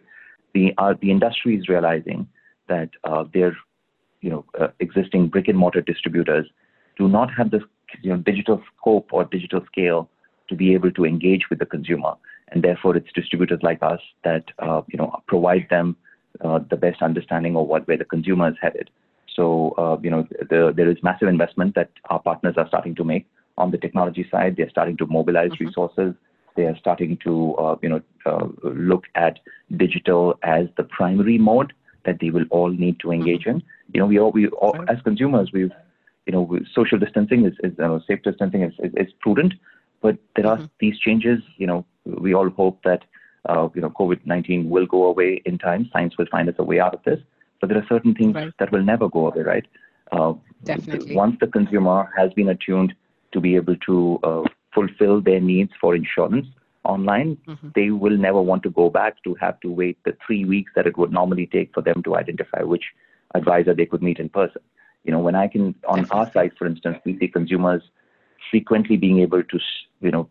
The 0.54 0.74
uh, 0.78 0.94
the 1.02 1.12
industry 1.12 1.56
is 1.56 1.68
realizing 1.68 2.28
that 2.68 2.90
uh, 3.04 3.24
their 3.34 3.56
you 4.22 4.30
know 4.30 4.46
uh, 4.60 4.68
existing 4.80 5.28
brick 5.28 5.48
and 5.48 5.58
mortar 5.58 5.82
distributors 5.82 6.48
do 6.98 7.08
not 7.08 7.32
have 7.34 7.52
the 7.52 7.62
you 8.02 8.10
know 8.10 8.18
digital 8.18 8.62
scope 8.76 9.10
or 9.12 9.26
digital 9.26 9.62
scale 9.66 10.10
to 10.50 10.56
be 10.56 10.74
able 10.74 10.92
to 10.92 11.06
engage 11.06 11.50
with 11.50 11.60
the 11.60 11.66
consumer, 11.66 12.14
and 12.50 12.64
therefore 12.64 12.96
it's 12.96 13.12
distributors 13.14 13.60
like 13.62 13.82
us 13.82 14.00
that 14.24 14.44
uh, 14.60 14.82
you 14.88 14.98
know 14.98 15.22
provide 15.28 15.68
them 15.70 15.96
uh, 16.44 16.60
the 16.70 16.76
best 16.76 17.02
understanding 17.02 17.56
of 17.56 17.68
what 17.68 17.88
where 17.88 17.98
the 17.98 18.06
consumer 18.06 18.50
is 18.50 18.56
headed. 18.62 18.90
So 19.36 19.74
uh, 19.78 19.98
you 20.02 20.10
know 20.10 20.28
the, 20.50 20.74
there 20.76 20.90
is 20.90 20.98
massive 21.04 21.28
investment 21.28 21.76
that 21.76 21.92
our 22.10 22.20
partners 22.20 22.56
are 22.58 22.68
starting 22.68 22.96
to 22.96 23.04
make 23.04 23.28
on 23.58 23.72
the 23.72 23.78
technology 23.78 24.28
side. 24.30 24.56
They're 24.58 24.70
starting 24.70 24.98
to 24.98 25.08
mobilize 25.08 25.52
mm-hmm. 25.52 25.66
resources. 25.66 26.14
They 26.56 26.64
are 26.64 26.78
starting 26.78 27.18
to 27.24 27.56
uh, 27.56 27.76
you 27.82 27.90
know 27.90 28.02
uh, 28.26 28.48
look 28.64 29.06
at 29.16 29.40
digital 29.78 30.40
as 30.44 30.68
the 30.78 30.84
primary 30.84 31.38
mode 31.38 31.74
that 32.06 32.20
they 32.20 32.30
will 32.30 32.46
all 32.50 32.70
need 32.70 33.00
to 33.02 33.12
engage 33.12 33.42
mm-hmm. 33.42 33.58
in. 33.58 33.64
You 33.94 34.00
know, 34.00 34.08
we 34.08 34.20
all, 34.20 34.32
we 34.32 34.48
all, 34.48 34.76
as 34.88 35.02
consumers, 35.02 35.52
we've, 35.54 35.72
you 36.26 36.34
know, 36.34 36.60
social 36.74 36.98
distancing 36.98 37.46
is, 37.46 37.54
is 37.64 37.74
safe 38.08 38.22
distancing 38.24 38.64
is, 38.64 38.74
is, 38.80 38.92
is, 38.96 39.14
prudent, 39.20 39.54
but 40.02 40.18
there 40.36 40.48
are 40.48 40.58
mm-hmm. 40.58 40.66
these 40.80 40.98
changes. 41.00 41.40
You 41.58 41.68
know, 41.68 41.86
we 42.06 42.34
all 42.34 42.50
hope 42.50 42.80
that, 42.84 43.04
uh, 43.48 43.70
you 43.76 43.82
know, 43.82 43.90
COVID-19 43.90 44.70
will 44.70 44.86
go 44.86 45.06
away 45.06 45.42
in 45.46 45.58
time. 45.58 45.90
Science 45.94 46.18
will 46.18 46.28
find 46.32 46.50
us 46.50 46.56
a 46.58 46.64
way 46.64 46.80
out 46.80 46.94
of 46.94 47.04
this, 47.04 47.20
but 47.62 47.70
there 47.70 47.78
are 47.78 47.86
certain 47.88 48.16
things 48.16 48.36
right. 48.36 48.52
that 48.60 48.72
will 48.72 48.84
never 48.84 49.10
go 49.10 49.28
away, 49.28 49.44
right? 49.44 49.66
Uh, 50.12 50.34
Definitely. 50.64 51.16
Once 51.16 51.38
the 51.40 51.48
consumer 51.48 52.10
has 52.18 52.34
been 52.34 52.50
attuned 52.50 52.94
to 53.32 53.40
be 53.40 53.56
able 53.56 53.76
to 53.78 54.20
uh, 54.24 54.44
fulfill 54.74 55.22
their 55.22 55.40
needs 55.40 55.72
for 55.80 55.96
insurance, 55.96 56.48
online, 56.86 57.38
mm-hmm. 57.48 57.70
they 57.76 57.90
will 57.90 58.18
never 58.18 58.42
want 58.42 58.64
to 58.64 58.70
go 58.70 58.90
back 58.90 59.22
to 59.24 59.36
have 59.36 59.60
to 59.62 59.72
wait 59.72 59.98
the 60.06 60.16
three 60.26 60.46
weeks 60.46 60.72
that 60.76 60.88
it 60.88 60.98
would 60.98 61.12
normally 61.12 61.48
take 61.48 61.74
for 61.74 61.82
them 61.82 62.02
to 62.04 62.16
identify 62.16 62.62
which 62.62 62.86
advisor 63.34 63.74
they 63.74 63.86
could 63.86 64.02
meet 64.02 64.20
in 64.20 64.30
person. 64.30 64.62
You 65.04 65.12
know, 65.12 65.20
when 65.20 65.36
I 65.36 65.48
can, 65.48 65.76
on 65.88 66.06
our 66.12 66.32
side, 66.32 66.52
for 66.58 66.66
instance, 66.66 66.98
we 67.06 67.18
see 67.20 67.28
consumers 67.28 67.84
frequently 68.50 68.98
being 68.98 69.20
able 69.20 69.44
to, 69.44 69.60
you 70.02 70.12
know, 70.12 70.30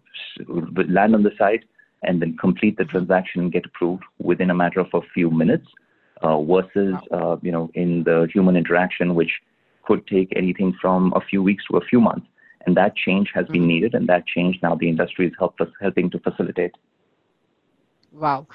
land 0.89 1.15
on 1.15 1.23
the 1.23 1.33
site 1.39 1.65
and 2.03 2.21
then 2.21 2.37
complete 2.37 2.77
the 2.77 2.85
mm-hmm. 2.85 2.99
transaction 2.99 3.43
and 3.43 3.53
get 3.53 3.67
approved 3.67 4.05
within 4.19 4.51
a 4.51 4.55
matter 4.55 4.81
of 4.81 4.89
a 4.95 5.01
few 5.15 5.31
minutes, 5.31 5.67
uh, 6.23 6.41
versus, 6.43 6.95
wow. 7.11 7.33
uh, 7.33 7.37
you 7.43 7.53
know, 7.53 7.71
in 7.75 8.05
the 8.05 8.29
human 8.33 8.57
interaction, 8.57 9.15
which 9.15 9.41
could 9.85 10.07
take 10.07 10.33
anything 10.35 10.75
from 10.81 11.13
a 11.15 11.21
few 11.21 11.43
weeks 11.43 11.65
to 11.71 11.77
a 11.77 11.85
few 11.85 12.01
months. 12.01 12.27
And 12.67 12.77
that 12.77 12.97
change 12.97 13.31
has 13.35 13.47
been 13.47 13.63
mm-hmm. 13.63 13.69
needed, 13.69 13.95
and 13.95 14.09
that 14.09 14.27
change 14.27 14.59
now 14.63 14.75
the 14.75 14.89
industry 14.89 15.27
is 15.27 15.33
help 15.39 15.61
us, 15.61 15.69
helping 15.81 16.11
to 16.11 16.19
facilitate. 16.19 16.73
Wow 18.13 18.47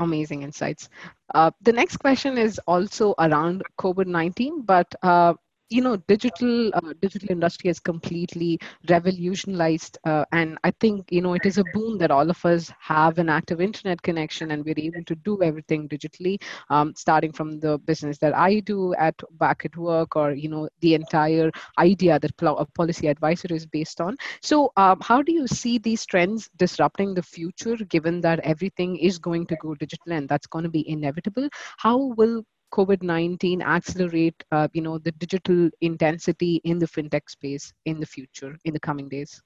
amazing 0.00 0.42
insights. 0.42 0.88
Uh, 1.34 1.50
the 1.62 1.72
next 1.72 1.96
question 1.98 2.38
is 2.38 2.60
also 2.66 3.14
around 3.18 3.62
COVID 3.78 4.06
19, 4.06 4.62
but 4.62 4.92
uh, 5.02 5.34
you 5.70 5.80
know 5.82 5.96
digital 6.08 6.70
uh, 6.74 6.92
digital 7.00 7.30
industry 7.30 7.68
has 7.68 7.78
completely 7.80 8.58
revolutionized 8.88 9.98
uh, 10.04 10.24
and 10.32 10.58
i 10.64 10.70
think 10.80 11.06
you 11.10 11.20
know 11.20 11.34
it 11.34 11.46
is 11.46 11.58
a 11.58 11.64
boon 11.64 11.98
that 11.98 12.10
all 12.10 12.28
of 12.30 12.44
us 12.44 12.72
have 12.78 13.18
an 13.18 13.28
active 13.28 13.60
internet 13.60 14.00
connection 14.02 14.50
and 14.52 14.64
we're 14.64 14.78
able 14.78 15.04
to 15.04 15.14
do 15.16 15.42
everything 15.42 15.88
digitally 15.88 16.40
um, 16.70 16.92
starting 16.96 17.32
from 17.32 17.58
the 17.60 17.78
business 17.78 18.18
that 18.18 18.34
i 18.34 18.60
do 18.60 18.94
at 18.94 19.14
back 19.38 19.64
at 19.64 19.76
work 19.76 20.16
or 20.16 20.32
you 20.32 20.48
know 20.48 20.68
the 20.80 20.94
entire 20.94 21.50
idea 21.78 22.18
that 22.18 22.32
a 22.42 22.66
policy 22.74 23.06
advisor 23.08 23.48
is 23.52 23.66
based 23.66 24.00
on. 24.00 24.16
So 24.42 24.72
um, 24.76 24.98
how 25.02 25.22
do 25.22 25.32
you 25.32 25.46
see 25.46 25.78
these 25.78 26.04
trends 26.06 26.48
disrupting 26.56 27.14
the 27.14 27.22
future 27.22 27.76
given 27.76 28.20
that 28.22 28.40
everything 28.40 28.96
is 28.96 29.18
going 29.18 29.46
to 29.46 29.56
go 29.56 29.74
digital 29.74 30.12
and 30.12 30.28
that's 30.28 30.46
going 30.46 30.64
to 30.64 30.70
be 30.70 30.88
inevitable? 30.88 31.48
How 31.78 32.14
will 32.16 32.44
COVID-19 32.72 33.62
accelerate, 33.62 34.42
uh, 34.52 34.68
you 34.72 34.82
know, 34.82 34.98
the 34.98 35.12
digital 35.12 35.70
intensity 35.80 36.60
in 36.64 36.78
the 36.78 36.86
fintech 36.86 37.28
space 37.28 37.72
in 37.84 38.00
the 38.00 38.06
future, 38.06 38.56
in 38.64 38.72
the 38.72 38.80
coming 38.80 39.08
days? 39.08 39.40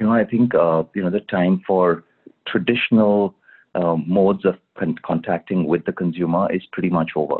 You 0.00 0.06
know, 0.06 0.12
I 0.12 0.24
think, 0.24 0.54
uh, 0.54 0.84
you 0.94 1.02
know, 1.02 1.10
the 1.10 1.20
time 1.20 1.62
for 1.66 2.04
traditional 2.46 3.34
uh, 3.74 3.96
modes 3.96 4.44
of 4.44 4.56
con- 4.78 4.98
contacting 5.04 5.64
with 5.64 5.84
the 5.84 5.92
consumer 5.92 6.50
is 6.52 6.62
pretty 6.72 6.90
much 6.90 7.12
over. 7.16 7.36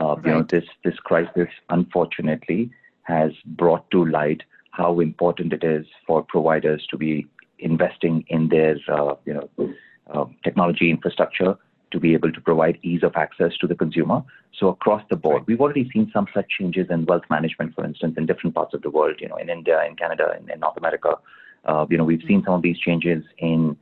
Uh, 0.00 0.16
right. 0.16 0.24
You 0.24 0.30
know, 0.32 0.46
this, 0.48 0.64
this 0.84 0.96
crisis, 0.96 1.48
unfortunately, 1.70 2.70
has 3.02 3.32
brought 3.44 3.90
to 3.90 4.04
light 4.04 4.42
how 4.70 5.00
important 5.00 5.52
it 5.52 5.62
is 5.62 5.86
for 6.06 6.24
providers 6.24 6.84
to 6.90 6.96
be 6.96 7.26
investing 7.58 8.24
in 8.28 8.48
their, 8.48 8.76
uh, 8.88 9.14
you 9.24 9.34
know, 9.34 9.74
uh, 10.12 10.24
technology 10.42 10.90
infrastructure 10.90 11.56
to 11.94 12.00
be 12.00 12.12
able 12.12 12.32
to 12.32 12.40
provide 12.40 12.76
ease 12.82 13.04
of 13.04 13.12
access 13.14 13.56
to 13.60 13.66
the 13.68 13.74
consumer. 13.74 14.22
So 14.58 14.68
across 14.68 15.02
the 15.08 15.16
board, 15.16 15.44
we've 15.46 15.60
already 15.60 15.88
seen 15.92 16.10
some 16.12 16.26
such 16.34 16.46
changes 16.58 16.88
in 16.90 17.06
wealth 17.06 17.22
management, 17.30 17.74
for 17.74 17.84
instance, 17.84 18.16
in 18.18 18.26
different 18.26 18.54
parts 18.54 18.74
of 18.74 18.82
the 18.82 18.90
world, 18.90 19.16
you 19.20 19.28
know, 19.28 19.36
in 19.36 19.48
India, 19.48 19.80
in 19.88 19.94
Canada, 19.94 20.34
in, 20.38 20.50
in 20.50 20.58
North 20.60 20.76
America. 20.76 21.14
Uh, 21.64 21.86
you 21.88 21.96
know, 21.96 22.04
we've 22.04 22.24
seen 22.26 22.42
some 22.44 22.54
of 22.54 22.62
these 22.62 22.78
changes 22.78 23.22
in, 23.38 23.76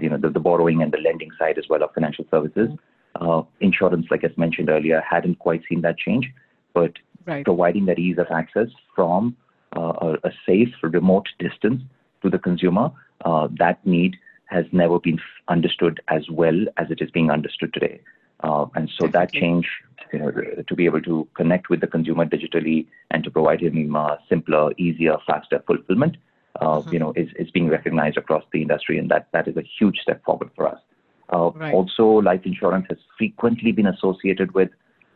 you 0.00 0.08
know, 0.08 0.16
the, 0.16 0.40
borrowing 0.40 0.80
and 0.80 0.92
the 0.92 0.98
lending 0.98 1.30
side 1.38 1.58
as 1.58 1.64
well 1.68 1.82
of 1.82 1.92
financial 1.92 2.24
services. 2.30 2.70
Uh, 3.20 3.42
insurance, 3.60 4.06
like 4.10 4.24
I 4.24 4.28
mentioned 4.36 4.70
earlier, 4.70 5.02
hadn't 5.08 5.40
quite 5.40 5.62
seen 5.68 5.80
that 5.80 5.98
change, 5.98 6.32
but 6.72 6.92
providing 7.44 7.86
that 7.86 7.98
ease 7.98 8.18
of 8.18 8.28
access 8.30 8.68
from 8.94 9.36
uh, 9.76 10.16
a, 10.22 10.30
safe 10.46 10.72
remote 10.82 11.28
distance 11.40 11.82
to 12.22 12.30
the 12.30 12.38
consumer, 12.38 12.90
uh, 13.24 13.48
that 13.58 13.84
need 13.84 14.16
has 14.46 14.64
never 14.72 14.98
been 14.98 15.18
understood 15.48 16.00
as 16.08 16.28
well 16.30 16.58
as 16.76 16.90
it 16.90 17.00
is 17.00 17.10
being 17.10 17.30
understood 17.30 17.72
today. 17.72 18.00
Uh, 18.40 18.66
and 18.74 18.90
so 18.98 19.06
that 19.08 19.32
change, 19.32 19.66
you 20.12 20.18
know, 20.18 20.30
to 20.66 20.74
be 20.74 20.84
able 20.84 21.00
to 21.00 21.26
connect 21.34 21.70
with 21.70 21.80
the 21.80 21.86
consumer 21.86 22.24
digitally 22.26 22.86
and 23.10 23.24
to 23.24 23.30
provide 23.30 23.60
him 23.60 23.96
uh, 23.96 24.16
simpler, 24.28 24.72
easier, 24.76 25.16
faster 25.26 25.62
fulfillment, 25.66 26.16
uh, 26.60 26.66
mm-hmm. 26.66 26.92
you 26.92 26.98
know, 26.98 27.12
is, 27.16 27.28
is 27.38 27.50
being 27.50 27.68
recognized 27.68 28.16
across 28.16 28.44
the 28.52 28.60
industry, 28.62 28.98
and 28.98 29.10
that, 29.10 29.28
that 29.32 29.48
is 29.48 29.56
a 29.56 29.64
huge 29.78 29.98
step 29.98 30.22
forward 30.24 30.50
for 30.54 30.68
us. 30.68 30.78
Uh, 31.32 31.50
right. 31.54 31.74
Also, 31.74 32.04
life 32.04 32.42
insurance 32.44 32.86
has 32.88 32.98
frequently 33.18 33.72
been 33.72 33.86
associated 33.86 34.52
with, 34.54 34.68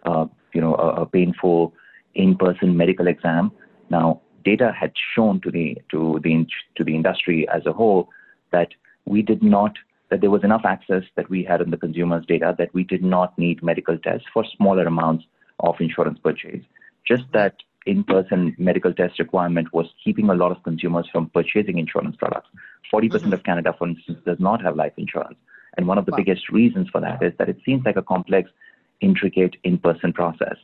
uh, 0.04 0.26
you 0.52 0.60
know, 0.60 0.75
a, 0.75 1.02
a 1.02 1.06
painful 1.06 1.72
in-person 2.14 2.76
medical 2.76 3.06
exam. 3.06 3.52
Now, 3.90 4.20
data 4.44 4.72
had 4.78 4.92
shown 5.14 5.40
to 5.42 5.50
the 5.50 5.76
to 5.90 6.18
the 6.25 6.46
to 6.76 6.84
the 6.84 6.94
industry 6.94 7.46
as 7.49 7.66
a 7.66 7.72
whole 7.72 8.08
that 8.50 8.70
we 9.07 9.23
did 9.23 9.42
not 9.42 9.76
that 10.11 10.21
there 10.21 10.30
was 10.30 10.45
enough 10.45 10.62
access 10.64 11.04
that 11.16 11.30
we 11.30 11.45
had 11.45 11.61
on 11.61 11.71
the 11.71 11.76
consumer's 11.76 12.26
data 12.26 12.54
that 12.59 12.75
we 12.75 12.85
did 12.85 13.02
not 13.02 13.37
need 13.38 13.62
medical 13.62 13.97
tests 13.97 14.26
for 14.33 14.45
smaller 14.57 14.85
amounts 14.87 15.25
of 15.61 15.76
insurance 15.80 16.19
purchase. 16.19 16.64
Just 17.07 17.25
that 17.33 17.54
in-person 17.87 18.54
medical 18.59 18.92
test 18.92 19.19
requirement 19.19 19.73
was 19.73 19.87
keeping 20.04 20.28
a 20.28 20.35
lot 20.35 20.52
of 20.52 20.62
consumers 20.64 21.09
from 21.11 21.30
purchasing 21.30 21.78
insurance 21.78 22.16
products. 22.16 22.49
40% 22.92 23.11
mm-hmm. 23.11 23.33
of 23.33 23.45
Canada, 23.45 23.75
for 23.78 23.88
instance, 23.88 24.19
does 24.26 24.38
not 24.40 24.62
have 24.62 24.76
life 24.76 24.92
insurance. 24.97 25.38
And 25.76 25.87
one 25.87 25.97
of 25.97 26.07
the 26.07 26.12
wow. 26.12 26.19
biggest 26.19 26.50
reasons 26.50 26.88
for 26.90 27.00
that 27.00 27.23
is 27.23 27.33
that 27.38 27.49
it 27.49 27.59
seems 27.64 27.85
like 27.85 27.97
a 27.97 28.02
complex, 28.02 28.50
intricate 29.00 29.57
in-person 29.64 30.12
process. 30.12 30.57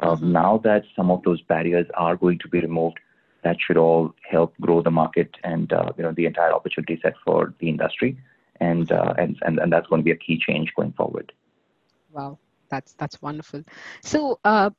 Uh, 0.00 0.14
mm-hmm. 0.14 0.32
Now 0.32 0.60
that 0.64 0.84
some 0.94 1.10
of 1.10 1.22
those 1.22 1.40
barriers 1.42 1.86
are 1.94 2.16
going 2.16 2.38
to 2.40 2.48
be 2.48 2.60
removed, 2.60 2.98
that 3.42 3.56
should 3.60 3.76
all 3.76 4.14
help 4.28 4.54
grow 4.60 4.82
the 4.82 4.90
market 4.90 5.36
and 5.44 5.72
uh, 5.72 5.92
you 5.96 6.02
know 6.02 6.12
the 6.12 6.26
entire 6.26 6.52
opportunity 6.52 6.98
set 7.02 7.14
for 7.24 7.54
the 7.58 7.68
industry, 7.68 8.18
and, 8.60 8.90
uh, 8.92 9.14
and 9.18 9.38
and 9.42 9.58
and 9.58 9.72
that's 9.72 9.86
going 9.86 10.00
to 10.00 10.04
be 10.04 10.10
a 10.10 10.16
key 10.16 10.38
change 10.38 10.72
going 10.76 10.92
forward. 10.92 11.32
Wow, 12.12 12.38
That's 12.70 12.94
that's 12.94 13.20
wonderful. 13.22 13.62
So, 14.02 14.38
uh, 14.44 14.70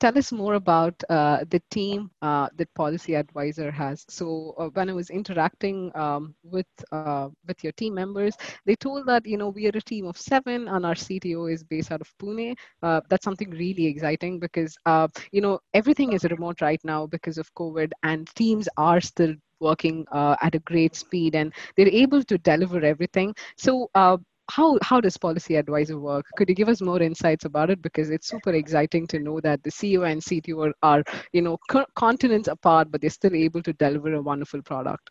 tell 0.00 0.16
us 0.18 0.32
more 0.32 0.54
about 0.54 0.94
uh, 1.10 1.44
the 1.50 1.60
team 1.70 2.10
uh, 2.22 2.48
that 2.56 2.72
Policy 2.74 3.14
Advisor 3.14 3.70
has. 3.70 4.04
So, 4.08 4.54
uh, 4.58 4.68
when 4.74 4.90
I 4.90 4.92
was 4.94 5.10
interacting 5.10 5.90
um, 5.96 6.34
with 6.42 6.66
uh, 6.92 7.28
with 7.46 7.62
your 7.64 7.72
team 7.72 7.94
members, 7.94 8.36
they 8.66 8.74
told 8.76 9.06
that 9.06 9.26
you 9.26 9.36
know 9.36 9.48
we 9.48 9.66
are 9.66 9.74
a 9.74 9.80
team 9.80 10.06
of 10.06 10.16
seven, 10.16 10.68
and 10.68 10.86
our 10.86 10.94
CTO 10.94 11.46
is 11.46 11.62
based 11.64 11.90
out 11.92 12.00
of 12.00 12.12
Pune. 12.18 12.54
Uh, 12.82 13.00
that's 13.08 13.24
something 13.24 13.50
really 13.50 13.86
exciting 13.86 14.38
because 14.38 14.76
uh, 14.86 15.08
you 15.32 15.40
know 15.40 15.58
everything 15.74 16.12
is 16.12 16.24
remote 16.24 16.60
right 16.60 16.80
now 16.84 17.06
because 17.06 17.38
of 17.38 17.52
COVID, 17.54 17.90
and 18.02 18.28
teams 18.34 18.68
are 18.76 19.00
still 19.00 19.34
working 19.60 20.04
at 20.12 20.54
a 20.54 20.60
great 20.60 20.94
speed, 20.96 21.34
and 21.34 21.52
they're 21.76 21.88
able 21.88 22.22
to 22.24 22.38
deliver 22.38 22.84
everything. 22.84 23.34
So 23.56 23.90
how 24.50 24.78
how 24.82 25.00
does 25.00 25.16
policy 25.16 25.56
advisor 25.56 25.98
work? 25.98 26.26
Could 26.36 26.48
you 26.48 26.54
give 26.54 26.68
us 26.68 26.80
more 26.80 27.00
insights 27.00 27.44
about 27.44 27.70
it? 27.70 27.80
Because 27.80 28.10
it's 28.10 28.28
super 28.28 28.52
exciting 28.52 29.06
to 29.08 29.18
know 29.18 29.40
that 29.40 29.62
the 29.62 29.70
ceo 29.70 30.10
and 30.10 30.20
cto 30.20 30.68
are, 30.68 30.74
are 30.82 31.04
you 31.32 31.42
know 31.42 31.58
co- 31.70 31.86
continents 31.96 32.48
apart 32.48 32.90
but 32.90 33.00
they're 33.00 33.10
still 33.10 33.34
able 33.34 33.62
to 33.62 33.72
deliver 33.74 34.12
a 34.14 34.22
wonderful 34.22 34.62
product. 34.62 35.10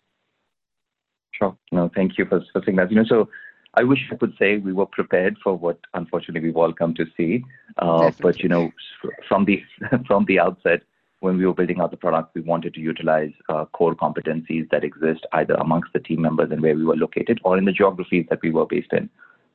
Sure. 1.32 1.58
No 1.72 1.90
thank 1.96 2.18
you 2.18 2.26
for, 2.26 2.42
for 2.52 2.62
saying 2.66 2.78
that. 2.78 2.92
You 2.92 2.98
know 2.98 3.06
so 3.08 3.30
I 3.76 3.84
wish 3.84 4.00
I 4.12 4.16
could 4.16 4.34
say 4.38 4.58
we 4.58 4.72
were 4.72 4.86
prepared 4.86 5.38
for 5.44 5.56
what 5.58 5.80
unfortunately 5.94 6.42
we've 6.42 6.58
all 6.58 6.74
come 6.74 6.94
to 6.96 7.06
see. 7.18 7.44
Uh, 7.78 8.12
but 8.22 8.40
you 8.40 8.50
know, 8.50 8.72
from 9.28 9.46
the 9.46 9.64
from 10.08 10.26
the 10.26 10.40
outset, 10.40 10.84
when 11.24 11.38
we 11.38 11.46
were 11.46 11.54
building 11.54 11.80
out 11.80 11.90
the 11.90 11.96
product, 11.96 12.36
we 12.36 12.42
wanted 12.42 12.74
to 12.74 12.82
utilize 12.82 13.32
uh, 13.48 13.64
core 13.72 13.96
competencies 13.96 14.70
that 14.72 14.84
exist 14.84 15.26
either 15.32 15.54
amongst 15.54 15.94
the 15.94 16.00
team 16.00 16.22
members 16.22 16.52
and 16.52 16.62
where 16.62 16.76
we 16.76 16.84
were 16.84 16.98
located 16.98 17.40
or 17.46 17.58
in 17.58 17.64
the 17.64 17.72
geographies 17.72 18.26
that 18.30 18.42
we 18.42 18.52
were 18.52 18.66
based 18.66 18.92
in. 18.92 19.10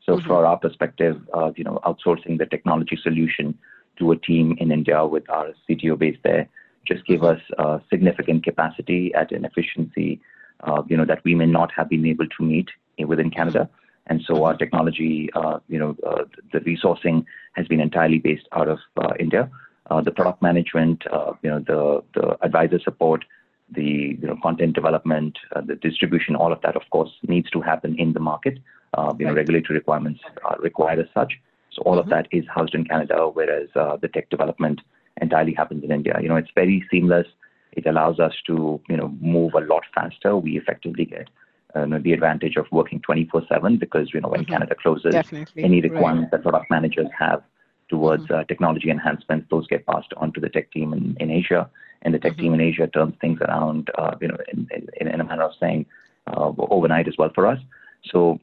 So 0.07 0.17
mm-hmm. 0.17 0.27
from 0.27 0.47
our 0.47 0.57
perspective, 0.57 1.21
uh, 1.35 1.53
you 1.57 1.65
know, 1.65 1.79
outsourcing 1.85 2.39
the 2.39 2.47
technology 2.47 2.99
solution 3.03 3.59
to 3.99 4.13
a 4.13 4.17
team 4.17 4.57
in 4.59 4.73
India 4.73 5.05
with 5.07 5.29
our 5.29 5.49
CTO 5.69 5.99
based 5.99 6.21
there 6.25 6.49
just 6.87 7.05
gave 7.05 7.21
mm-hmm. 7.21 7.37
us 7.37 7.59
uh, 7.59 7.81
significant 7.91 8.45
capacity 8.45 9.13
at 9.13 9.31
an 9.31 9.45
efficiency, 9.45 10.23
uh, 10.61 10.83
you 10.89 10.97
know, 10.97 11.05
that 11.05 11.23
we 11.23 11.35
may 11.35 11.45
not 11.45 11.71
have 11.77 11.91
been 11.91 12.07
able 12.07 12.29
to 12.29 12.43
meet 12.43 12.71
within 13.07 13.31
Canada. 13.31 13.69
And 14.07 14.23
so 14.27 14.43
our 14.43 14.53
mm-hmm. 14.53 14.59
technology, 14.59 15.29
uh, 15.35 15.59
you 15.69 15.79
know, 15.79 15.95
uh, 16.07 16.25
the 16.51 16.61
resourcing 16.61 17.27
has 17.57 17.69
been 17.69 17.81
entirely 17.81 18.21
based 18.21 18.49
out 18.53 18.69
of 18.69 18.79
India. 19.21 19.51
Uh, 19.91 20.01
the 20.03 20.11
product 20.11 20.43
management, 20.43 21.03
uh, 21.11 21.33
you 21.43 21.51
know, 21.51 21.61
the, 21.61 22.03
the 22.15 22.45
advisor 22.45 22.79
support, 22.81 23.25
the 23.71 24.17
you 24.21 24.27
know, 24.27 24.37
content 24.43 24.75
development, 24.75 25.39
uh, 25.55 25.61
the 25.61 25.77
distribution, 25.77 26.37
all 26.37 26.53
of 26.53 26.61
that, 26.63 26.77
of 26.77 26.83
course, 26.91 27.11
needs 27.27 27.51
to 27.51 27.61
happen 27.61 27.99
in 27.99 28.13
the 28.13 28.21
market. 28.21 28.59
Uh, 28.95 29.15
you 29.19 29.27
right. 29.27 29.33
know, 29.33 29.35
regulatory 29.35 29.79
requirements 29.79 30.21
are 30.45 30.59
required 30.61 30.99
as 30.99 31.07
such. 31.15 31.35
So 31.73 31.83
all 31.83 31.93
mm-hmm. 31.93 32.01
of 32.01 32.09
that 32.11 32.29
is 32.33 32.45
housed 32.55 32.75
in 32.75 32.85
Canada, 32.85 33.29
whereas 33.33 33.69
uh, 33.75 33.97
the 33.97 34.09
tech 34.09 34.31
development 34.31 34.81
entirely 35.21 35.55
happens 35.55 35.85
in 35.85 35.93
India. 35.93 36.19
You 36.21 36.29
know, 36.29 36.37
it's 36.37 36.51
very 36.55 36.85
seamless. 36.91 37.27
It 37.73 37.87
allows 37.87 38.19
us 38.19 38.33
to 38.47 38.81
you 38.89 38.97
know 38.97 39.15
move 39.21 39.55
a 39.55 39.61
lot 39.61 39.85
faster. 39.95 40.37
We 40.37 40.57
effectively 40.57 41.05
get 41.05 41.29
uh, 41.75 41.87
the 42.03 42.13
advantage 42.13 42.57
of 42.57 42.67
working 42.73 43.01
24/7 43.01 43.79
because 43.79 44.13
you 44.13 44.21
know 44.21 44.29
when 44.29 44.43
mm-hmm. 44.43 44.53
Canada 44.53 44.75
closes, 44.75 45.13
Definitely. 45.13 45.65
any 45.65 45.81
requirements 45.81 46.31
right. 46.33 46.43
that 46.43 46.51
product 46.51 46.71
managers 46.71 47.09
have 47.19 47.43
towards 47.89 48.25
mm-hmm. 48.25 48.35
uh, 48.35 48.45
technology 48.45 48.91
enhancements. 48.91 49.47
Those 49.51 49.67
get 49.67 49.87
passed 49.87 50.13
on 50.17 50.33
to 50.33 50.41
the 50.41 50.49
tech 50.49 50.71
team 50.73 50.93
in, 50.93 51.17
in 51.21 51.31
Asia, 51.31 51.69
and 52.03 52.15
the 52.15 52.19
tech 52.19 52.33
mm-hmm. 52.33 52.43
team 52.43 52.55
in 52.55 52.61
Asia 52.61 52.87
turns 52.87 53.15
things 53.21 53.41
around, 53.41 53.91
uh, 53.99 54.15
you 54.21 54.29
know, 54.29 54.39
in, 54.53 54.69
in, 55.01 55.09
in, 55.09 55.21
a 55.21 55.25
manner 55.25 55.45
of 55.45 55.53
saying 55.59 55.87
uh, 56.27 56.53
overnight 56.71 57.09
as 57.09 57.15
well 57.19 57.31
for 57.35 57.47
us. 57.47 57.59
So, 58.05 58.39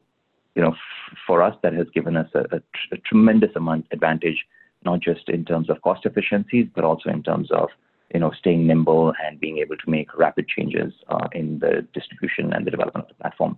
you 0.55 0.61
know, 0.61 0.71
f- 0.71 1.17
for 1.25 1.41
us, 1.41 1.55
that 1.63 1.73
has 1.73 1.87
given 1.93 2.17
us 2.17 2.29
a, 2.33 2.39
a, 2.39 2.59
tr- 2.59 2.93
a, 2.93 2.97
tremendous 2.97 3.55
amount 3.55 3.87
advantage, 3.91 4.45
not 4.83 4.99
just 4.99 5.29
in 5.29 5.45
terms 5.45 5.69
of 5.69 5.81
cost 5.81 6.05
efficiencies, 6.05 6.67
but 6.73 6.83
also 6.83 7.09
in 7.09 7.23
terms 7.23 7.49
of 7.51 7.69
you 8.13 8.19
know 8.19 8.31
staying 8.37 8.67
nimble 8.67 9.13
and 9.25 9.39
being 9.39 9.57
able 9.57 9.75
to 9.77 9.89
make 9.89 10.15
rapid 10.17 10.47
changes 10.47 10.93
uh, 11.09 11.27
in 11.33 11.59
the 11.59 11.85
distribution 11.93 12.53
and 12.53 12.65
the 12.65 12.71
development 12.71 13.05
of 13.05 13.09
the 13.09 13.21
platform. 13.21 13.57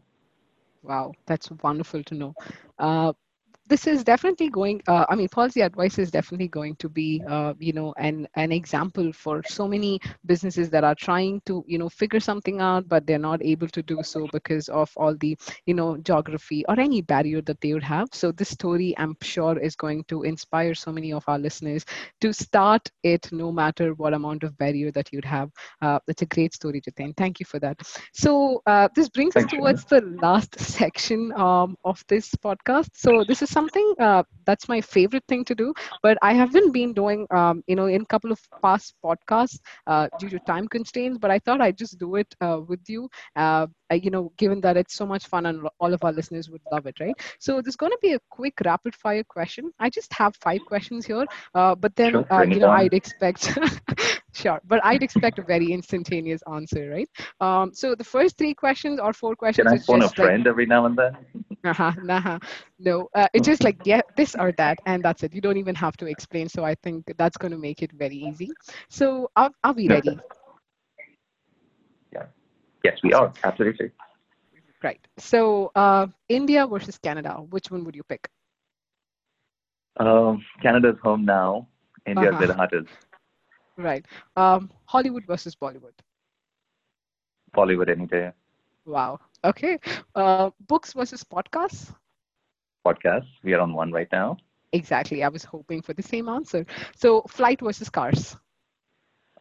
Wow, 0.83 1.13
that's 1.25 1.51
wonderful 1.63 2.03
to 2.03 2.15
know. 2.15 2.33
This 3.67 3.87
is 3.87 4.03
definitely 4.03 4.49
going 4.49 4.81
uh, 4.87 5.05
i 5.09 5.15
mean 5.15 5.27
policy 5.29 5.61
advice 5.61 5.97
is 5.99 6.11
definitely 6.11 6.47
going 6.47 6.75
to 6.77 6.89
be 6.89 7.21
uh, 7.27 7.53
you 7.59 7.73
know 7.73 7.93
an 7.97 8.27
an 8.35 8.51
example 8.51 9.11
for 9.13 9.41
so 9.45 9.67
many 9.67 9.99
businesses 10.25 10.69
that 10.71 10.83
are 10.83 10.95
trying 10.95 11.41
to 11.45 11.63
you 11.67 11.77
know 11.77 11.89
figure 11.89 12.19
something 12.19 12.61
out 12.61 12.87
but 12.87 13.05
they're 13.05 13.25
not 13.31 13.43
able 13.43 13.67
to 13.67 13.81
do 13.83 14.01
so 14.03 14.27
because 14.31 14.69
of 14.69 14.91
all 14.97 15.15
the 15.17 15.37
you 15.65 15.73
know 15.73 15.97
geography 15.97 16.63
or 16.67 16.79
any 16.79 17.01
barrier 17.01 17.41
that 17.41 17.59
they 17.61 17.73
would 17.73 17.83
have 17.83 18.07
so 18.13 18.31
this 18.31 18.49
story 18.49 18.93
i'm 18.97 19.15
sure 19.21 19.57
is 19.59 19.75
going 19.75 20.03
to 20.05 20.23
inspire 20.23 20.73
so 20.73 20.91
many 20.91 21.11
of 21.13 21.23
our 21.27 21.37
listeners 21.39 21.85
to 22.21 22.31
start 22.33 22.89
it 23.03 23.29
no 23.31 23.51
matter 23.51 23.93
what 23.95 24.13
amount 24.13 24.43
of 24.43 24.57
barrier 24.57 24.91
that 24.91 25.11
you'd 25.11 25.25
have 25.25 25.49
uh, 25.81 25.99
it's 26.07 26.21
a 26.21 26.25
great 26.25 26.53
story 26.53 26.81
Jiten. 26.81 27.15
thank 27.17 27.39
you 27.39 27.45
for 27.45 27.59
that 27.59 27.79
so 28.13 28.61
uh, 28.65 28.87
this 28.95 29.09
brings 29.09 29.35
Thank 29.35 29.43
us 29.43 29.45
towards 29.45 29.83
you. 29.83 29.87
the 29.89 30.01
last 30.21 30.59
section 30.59 31.31
um, 31.33 31.75
of 31.83 32.03
this 32.07 32.33
podcast 32.35 32.89
so 32.93 33.23
this 33.27 33.41
is 33.41 33.49
something 33.57 33.93
uh, 34.07 34.23
that's 34.45 34.67
my 34.69 34.79
favorite 34.81 35.23
thing 35.27 35.43
to 35.51 35.55
do 35.63 35.73
but 36.03 36.17
i 36.29 36.33
haven't 36.33 36.71
been 36.77 36.93
doing 36.93 37.25
um, 37.39 37.63
you 37.67 37.75
know 37.75 37.87
in 37.97 38.01
a 38.01 38.05
couple 38.15 38.31
of 38.35 38.39
past 38.63 38.93
podcasts 39.05 39.59
uh, 39.87 40.07
due 40.17 40.29
to 40.35 40.39
time 40.51 40.67
constraints 40.77 41.17
but 41.19 41.31
i 41.31 41.39
thought 41.39 41.61
i'd 41.67 41.77
just 41.85 41.99
do 42.05 42.15
it 42.23 42.35
uh, 42.41 42.59
with 42.73 42.93
you 42.95 43.09
uh, 43.35 43.67
you 43.95 44.09
know 44.09 44.31
given 44.37 44.61
that 44.61 44.77
it's 44.77 44.93
so 44.93 45.05
much 45.05 45.27
fun 45.27 45.45
and 45.45 45.67
all 45.79 45.93
of 45.93 46.03
our 46.03 46.11
listeners 46.11 46.49
would 46.49 46.61
love 46.71 46.85
it 46.85 46.99
right 46.99 47.15
so 47.39 47.61
there's 47.61 47.75
going 47.75 47.91
to 47.91 47.97
be 48.01 48.13
a 48.13 48.19
quick 48.29 48.53
rapid 48.65 48.93
fire 48.95 49.23
question 49.23 49.71
i 49.79 49.89
just 49.89 50.11
have 50.13 50.35
five 50.35 50.61
questions 50.65 51.05
here 51.05 51.25
uh, 51.55 51.73
but 51.75 51.95
then 51.95 52.11
sure, 52.11 52.33
uh, 52.33 52.43
you 52.43 52.59
know 52.59 52.69
i'd 52.69 52.93
expect 52.93 53.57
sure 54.33 54.59
but 54.65 54.83
i'd 54.85 55.03
expect 55.03 55.39
a 55.39 55.43
very 55.43 55.71
instantaneous 55.71 56.41
answer 56.53 56.89
right 56.89 57.09
um, 57.39 57.73
so 57.73 57.95
the 57.95 58.03
first 58.03 58.37
three 58.37 58.53
questions 58.53 58.99
or 58.99 59.13
four 59.13 59.35
questions 59.35 59.67
can 59.67 59.77
i 59.77 59.81
phone 59.81 60.03
a 60.03 60.09
friend 60.09 60.43
like, 60.43 60.47
every 60.47 60.65
now 60.65 60.85
and 60.85 60.97
then 60.97 61.15
uh-huh, 61.63 61.91
nah, 62.03 62.39
no, 62.79 63.09
uh, 63.15 63.27
it's 63.33 63.47
just 63.47 63.63
like 63.63 63.77
yeah, 63.83 64.01
this 64.15 64.35
or 64.35 64.51
that, 64.53 64.79
and 64.85 65.03
that's 65.03 65.23
it. 65.23 65.33
You 65.33 65.41
don't 65.41 65.57
even 65.57 65.75
have 65.75 65.97
to 65.97 66.05
explain. 66.05 66.47
So 66.47 66.63
I 66.63 66.75
think 66.75 67.11
that's 67.17 67.37
going 67.37 67.51
to 67.51 67.57
make 67.57 67.81
it 67.81 67.91
very 67.91 68.15
easy. 68.15 68.49
So 68.89 69.29
are, 69.35 69.51
are 69.63 69.73
we 69.73 69.87
ready? 69.89 70.17
Yes, 72.83 72.97
we 73.03 73.13
are 73.13 73.33
absolutely. 73.43 73.91
Right. 74.83 74.99
So 75.17 75.71
uh, 75.75 76.07
India 76.29 76.67
versus 76.67 76.97
Canada, 76.97 77.33
which 77.49 77.71
one 77.71 77.83
would 77.85 77.95
you 77.95 78.03
pick? 78.03 78.29
Um, 79.99 80.45
Canada's 80.61 80.97
home 81.03 81.25
now. 81.25 81.67
India's 82.05 82.29
uh-huh. 82.29 82.37
where 82.37 82.47
the 82.47 82.53
heart 82.53 82.73
is. 82.73 82.85
Right. 83.77 84.05
Um, 84.35 84.69
Hollywood 84.85 85.25
versus 85.25 85.55
Bollywood. 85.55 85.93
Bollywood 87.55 87.89
any 87.89 88.05
day. 88.05 88.31
Wow. 88.85 89.19
Okay. 89.43 89.79
Uh, 90.15 90.51
books 90.67 90.93
versus 90.93 91.23
podcasts? 91.23 91.93
Podcasts. 92.85 93.27
We 93.43 93.53
are 93.53 93.59
on 93.59 93.73
one 93.73 93.91
right 93.91 94.07
now. 94.11 94.37
Exactly. 94.71 95.23
I 95.23 95.27
was 95.29 95.43
hoping 95.43 95.81
for 95.81 95.93
the 95.93 96.03
same 96.03 96.29
answer. 96.29 96.65
So, 96.95 97.23
flight 97.27 97.59
versus 97.61 97.89
cars? 97.89 98.37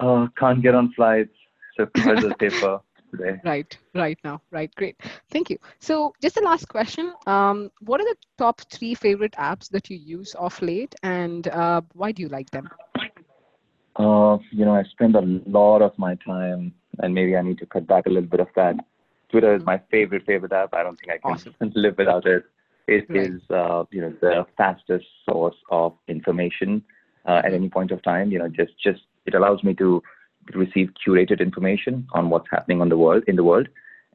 Uh, 0.00 0.28
can't 0.38 0.62
get 0.62 0.74
on 0.74 0.92
flights. 0.92 1.34
So, 1.76 1.86
cars 1.96 2.24
are 2.24 2.34
safer 2.40 2.80
today. 3.10 3.40
Right, 3.44 3.76
right 3.94 4.18
now. 4.24 4.40
Right, 4.50 4.74
great. 4.74 4.96
Thank 5.30 5.50
you. 5.50 5.58
So, 5.78 6.12
just 6.20 6.34
the 6.34 6.42
last 6.42 6.68
question. 6.68 7.12
Um, 7.26 7.70
what 7.80 8.00
are 8.00 8.04
the 8.04 8.16
top 8.38 8.60
three 8.70 8.94
favorite 8.94 9.32
apps 9.32 9.68
that 9.70 9.90
you 9.90 9.96
use 9.96 10.34
of 10.34 10.60
late, 10.62 10.94
and 11.02 11.48
uh, 11.48 11.82
why 11.94 12.12
do 12.12 12.22
you 12.22 12.28
like 12.28 12.50
them? 12.50 12.68
Uh, 13.96 14.38
you 14.50 14.64
know, 14.64 14.74
I 14.74 14.82
spend 14.84 15.16
a 15.16 15.22
lot 15.46 15.82
of 15.82 15.98
my 15.98 16.16
time, 16.16 16.74
and 16.98 17.14
maybe 17.14 17.36
I 17.36 17.42
need 17.42 17.58
to 17.58 17.66
cut 17.66 17.86
back 17.86 18.06
a 18.06 18.10
little 18.10 18.28
bit 18.28 18.40
of 18.40 18.48
that 18.56 18.76
Twitter 19.30 19.54
is 19.54 19.64
my 19.64 19.80
favorite 19.90 20.24
favorite 20.24 20.52
app. 20.52 20.74
I 20.74 20.82
don't 20.82 20.98
think 20.98 21.12
I 21.12 21.18
can 21.18 21.32
awesome. 21.32 21.54
live 21.74 21.96
without 21.98 22.26
it. 22.26 22.44
It 22.86 23.06
right. 23.08 23.30
is, 23.30 23.40
uh, 23.50 23.84
you 23.90 24.00
know 24.00 24.14
the 24.20 24.46
fastest 24.56 25.06
source 25.28 25.56
of 25.70 25.94
information 26.08 26.82
uh, 27.26 27.42
at 27.44 27.52
any 27.52 27.68
point 27.68 27.90
of 27.90 28.02
time. 28.02 28.30
You 28.30 28.38
know, 28.38 28.48
just 28.48 28.72
just 28.82 29.00
it 29.26 29.34
allows 29.34 29.64
me 29.64 29.74
to 29.74 30.02
receive 30.54 30.90
curated 31.06 31.40
information 31.40 32.06
on 32.12 32.30
what's 32.30 32.48
happening 32.50 32.80
on 32.80 32.88
the 32.88 32.96
world 32.96 33.24
in 33.26 33.36
the 33.36 33.44
world, 33.44 33.68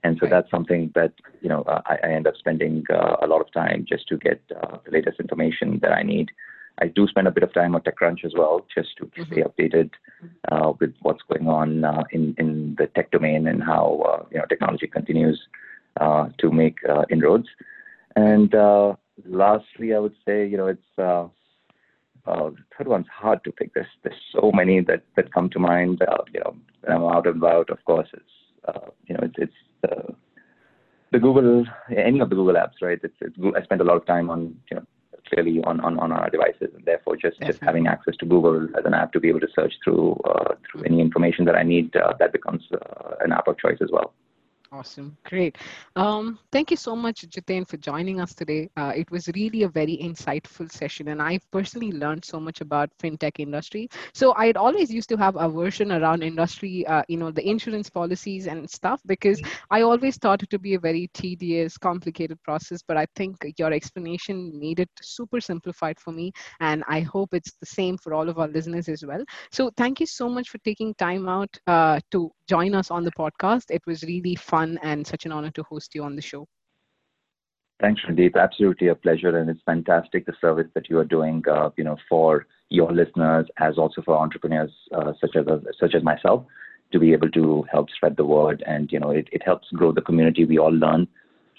and 0.04 0.18
so 0.18 0.24
right. 0.24 0.32
that's 0.32 0.52
something 0.52 0.92
that 0.96 1.14
you 1.42 1.50
know 1.50 1.62
uh, 1.64 1.82
I, 1.86 1.98
I, 2.04 2.12
end 2.12 2.28
up 2.28 2.36
spending 2.38 2.84
uh, 2.90 3.18
a 3.22 3.28
lot 3.28 3.42
of 3.42 3.52
time 3.54 3.86
just 3.88 4.08
to 4.10 4.18
get 4.18 4.42
uh, 4.62 4.78
the 4.86 4.92
latest 4.92 5.20
information 5.20 5.80
that 5.82 5.92
I 5.92 6.04
need. 6.04 6.32
I 6.80 6.88
do 6.88 7.08
spend 7.08 7.28
a 7.28 7.32
bit 7.32 7.44
of 7.44 7.54
time 7.54 7.76
on 7.76 7.82
TechCrunch 7.82 8.26
as 8.26 8.34
well, 8.36 8.66
just 8.74 8.98
to 8.98 9.06
mm-hmm. 9.06 9.32
stay 9.32 9.44
updated 9.44 9.92
uh, 10.52 10.74
with 10.80 10.94
what's 11.02 11.22
going 11.30 11.48
on 11.48 11.84
uh, 11.84 12.04
in 12.12 12.36
in 12.38 12.76
the 12.78 12.88
tech 12.88 13.12
domain 13.12 13.48
and 13.48 13.64
how 13.64 14.04
uh, 14.08 14.26
you 14.32 14.40
know 14.40 14.46
technology 14.46 14.88
continues 14.88 15.40
uh, 16.00 16.30
to 16.40 16.52
make 16.52 16.78
uh, 16.90 17.04
inroads. 17.10 17.48
And 18.16 18.54
uh, 18.56 18.96
lastly, 19.26 19.94
I 19.94 20.00
would 20.00 20.16
say 20.26 20.48
you 20.48 20.58
know 20.58 20.68
it's 20.68 21.32
the 22.26 22.56
third 22.78 22.88
one's 22.88 23.08
hard 23.08 23.44
to 23.44 23.52
pick. 23.52 23.74
There's 23.74 23.88
there's 24.04 24.22
so 24.32 24.52
many 24.54 24.82
that 24.82 25.04
that 25.16 25.34
come 25.34 25.50
to 25.52 25.60
mind. 25.60 26.02
you 26.34 26.40
know, 26.40 26.56
when 26.82 26.98
I'm 26.98 27.04
out 27.04 27.28
and 27.28 27.38
about, 27.38 27.70
of 27.70 27.84
course, 27.86 28.10
it's 28.14 28.86
you 29.08 29.16
know 29.16 29.22
it's 29.24 29.36
it's 29.38 30.14
the 31.12 31.20
Google, 31.20 31.66
any 31.96 32.20
of 32.20 32.30
the 32.30 32.36
Google 32.36 32.56
apps, 32.56 32.82
right? 32.82 33.00
It's, 33.04 33.16
it's, 33.20 33.36
I 33.56 33.62
spend 33.64 33.82
a 33.82 33.84
lot 33.84 33.98
of 33.98 34.06
time 34.06 34.30
on 34.30 34.56
you 34.70 34.78
know 34.78 34.84
clearly 35.28 35.62
on, 35.64 35.80
on, 35.82 36.00
on 36.00 36.12
our 36.12 36.30
devices, 36.30 36.70
and 36.76 36.84
therefore 36.86 37.16
just, 37.16 37.40
just 37.42 37.62
having 37.62 37.88
access 37.88 38.16
to 38.18 38.26
Google 38.26 38.68
as 38.78 38.86
an 38.86 38.94
app 38.94 39.14
to 39.14 39.20
be 39.20 39.30
able 39.30 39.40
to 39.40 39.48
search 39.56 39.74
through 39.84 40.20
uh, 40.26 40.56
through 40.70 40.84
any 40.84 41.00
information 41.00 41.46
that 41.46 41.56
I 41.56 41.64
need, 41.64 41.96
uh, 41.96 42.14
that 42.20 42.32
becomes 42.32 42.64
uh, 42.74 43.16
an 43.22 43.32
app 43.32 43.48
of 43.48 43.58
choice 43.58 43.78
as 43.82 43.90
well. 43.92 44.14
Awesome. 44.72 45.18
Great. 45.26 45.58
Um, 45.96 46.40
thank 46.52 46.72
you 46.72 46.78
so 46.78 46.96
much, 46.96 47.22
Jiten, 47.30 47.68
for 47.68 47.78
joining 47.78 48.22
us 48.22 48.34
today. 48.34 48.70
Uh, 48.78 48.94
it 48.96 49.12
was 49.12 49.28
really 49.36 49.64
a 49.64 49.68
very 49.70 49.98
insightful 50.02 50.72
session, 50.72 51.10
and 51.10 51.22
I 51.22 51.40
personally 51.52 51.92
learned 51.92 52.24
so 52.24 52.40
much 52.40 52.62
about 52.62 52.90
fintech 52.98 53.40
industry. 53.40 53.90
So 54.14 54.34
I'd 54.36 54.56
always 54.58 54.92
used 54.92 55.10
to 55.10 55.18
have 55.18 55.36
aversion 55.36 55.92
around 55.92 56.24
industry, 56.24 56.86
uh, 56.88 57.04
you 57.10 57.18
know, 57.18 57.32
the 57.32 57.48
insurance 57.48 57.90
policies 57.90 58.48
and 58.48 58.70
stuff, 58.70 59.02
because 59.06 59.42
I 59.70 59.82
always 59.82 60.18
thought 60.18 60.42
it 60.44 60.50
to 60.52 60.60
be 60.60 60.76
a 60.76 60.80
very 60.80 61.10
tedious, 61.14 61.78
complicated 61.78 62.42
process. 62.44 62.82
But 62.82 62.98
I 62.98 63.06
think 63.16 63.38
your 63.58 63.74
explanation 63.74 64.58
made 64.60 64.80
it 64.80 64.90
super 65.02 65.42
simplified 65.42 66.00
for 66.00 66.12
me, 66.12 66.32
and 66.60 66.84
I 66.88 67.02
hope 67.02 67.34
it's 67.34 67.52
the 67.60 67.66
same 67.66 67.98
for 67.98 68.14
all 68.14 68.30
of 68.30 68.38
our 68.40 68.48
listeners 68.48 68.88
as 68.88 69.04
well. 69.06 69.24
So 69.52 69.70
thank 69.76 70.00
you 70.00 70.06
so 70.06 70.30
much 70.30 70.50
for 70.50 70.58
taking 70.60 70.94
time 70.96 71.28
out 71.28 71.50
uh, 71.68 72.00
to 72.12 72.32
join 72.48 72.74
us 72.74 72.90
on 72.92 73.04
the 73.04 73.12
podcast. 73.12 73.66
It 73.70 73.82
was 73.86 74.04
really 74.04 74.36
fun 74.36 74.61
and 74.82 75.06
such 75.06 75.26
an 75.26 75.32
honor 75.32 75.52
to 75.52 75.64
host 75.64 75.96
you 75.96 76.04
on 76.04 76.16
the 76.16 76.22
show. 76.22 76.48
Thanks, 77.82 78.02
Randeep. 78.08 78.36
Absolutely 78.36 78.90
a 78.90 78.96
pleasure, 78.96 79.36
and 79.36 79.50
it's 79.50 79.62
fantastic 79.66 80.28
the 80.28 80.34
service 80.40 80.68
that 80.76 80.88
you 80.88 81.00
are 81.00 81.04
doing, 81.04 81.44
uh, 81.52 81.72
you 81.78 81.84
know, 81.84 81.98
for 82.08 82.46
your 82.70 82.92
listeners 82.94 83.48
as 83.58 83.78
also 83.78 84.02
for 84.04 84.16
entrepreneurs 84.16 84.72
uh, 84.96 85.14
such 85.20 85.36
as 85.36 85.46
such 85.80 85.96
as 85.96 86.04
myself 86.04 86.46
to 86.92 87.00
be 87.00 87.12
able 87.12 87.30
to 87.32 87.66
help 87.72 87.90
spread 87.90 88.16
the 88.18 88.26
word, 88.26 88.64
and 88.68 88.92
you 88.92 89.00
know, 89.00 89.10
it, 89.10 89.28
it 89.32 89.42
helps 89.44 89.68
grow 89.70 89.92
the 89.92 90.02
community. 90.02 90.46
We 90.46 90.60
all 90.60 90.74
learn 90.74 91.08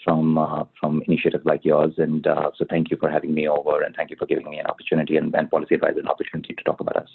from 0.04 0.38
uh, 0.38 0.64
from 0.78 1.02
initiatives 1.08 1.44
like 1.44 1.64
yours, 1.64 1.94
and 1.98 2.24
uh, 2.26 2.50
so 2.56 2.64
thank 2.70 2.90
you 2.90 2.96
for 2.98 3.10
having 3.10 3.34
me 3.34 3.48
over, 3.48 3.82
and 3.82 3.94
thank 3.96 4.10
you 4.10 4.16
for 4.16 4.26
giving 4.26 4.48
me 4.48 4.58
an 4.58 4.66
opportunity 4.66 5.16
and, 5.16 5.34
and 5.34 5.50
Policy 5.50 5.74
Advisor 5.74 6.00
an 6.00 6.08
opportunity 6.08 6.54
to 6.54 6.62
talk 6.62 6.80
about 6.80 6.96
us. 6.96 7.08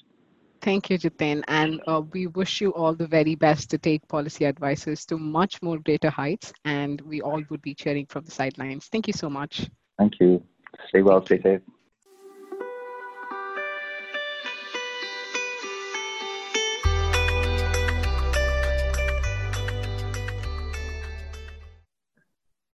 Thank 0.68 0.90
you, 0.90 0.98
Jiten. 1.00 1.46
And 1.48 1.82
uh, 1.88 2.02
we 2.12 2.28
wish 2.28 2.60
you 2.60 2.74
all 2.74 2.94
the 2.94 3.08
very 3.08 3.36
best 3.36 3.70
to 3.70 3.78
take 3.78 4.06
policy 4.10 4.44
advisors 4.44 5.06
to 5.06 5.18
much 5.18 5.62
more 5.62 5.80
greater 5.80 6.10
heights. 6.10 6.52
And 6.66 7.00
we 7.00 7.22
all 7.22 7.42
would 7.50 7.62
be 7.62 7.74
cheering 7.74 8.06
from 8.06 8.26
the 8.26 8.32
sidelines. 8.32 8.88
Thank 8.88 9.08
you 9.08 9.14
so 9.14 9.30
much. 9.30 9.70
Thank 9.98 10.20
you. 10.20 10.44
Stay 10.90 11.04
well, 11.04 11.26
stay 11.26 11.42
safe. 11.42 11.62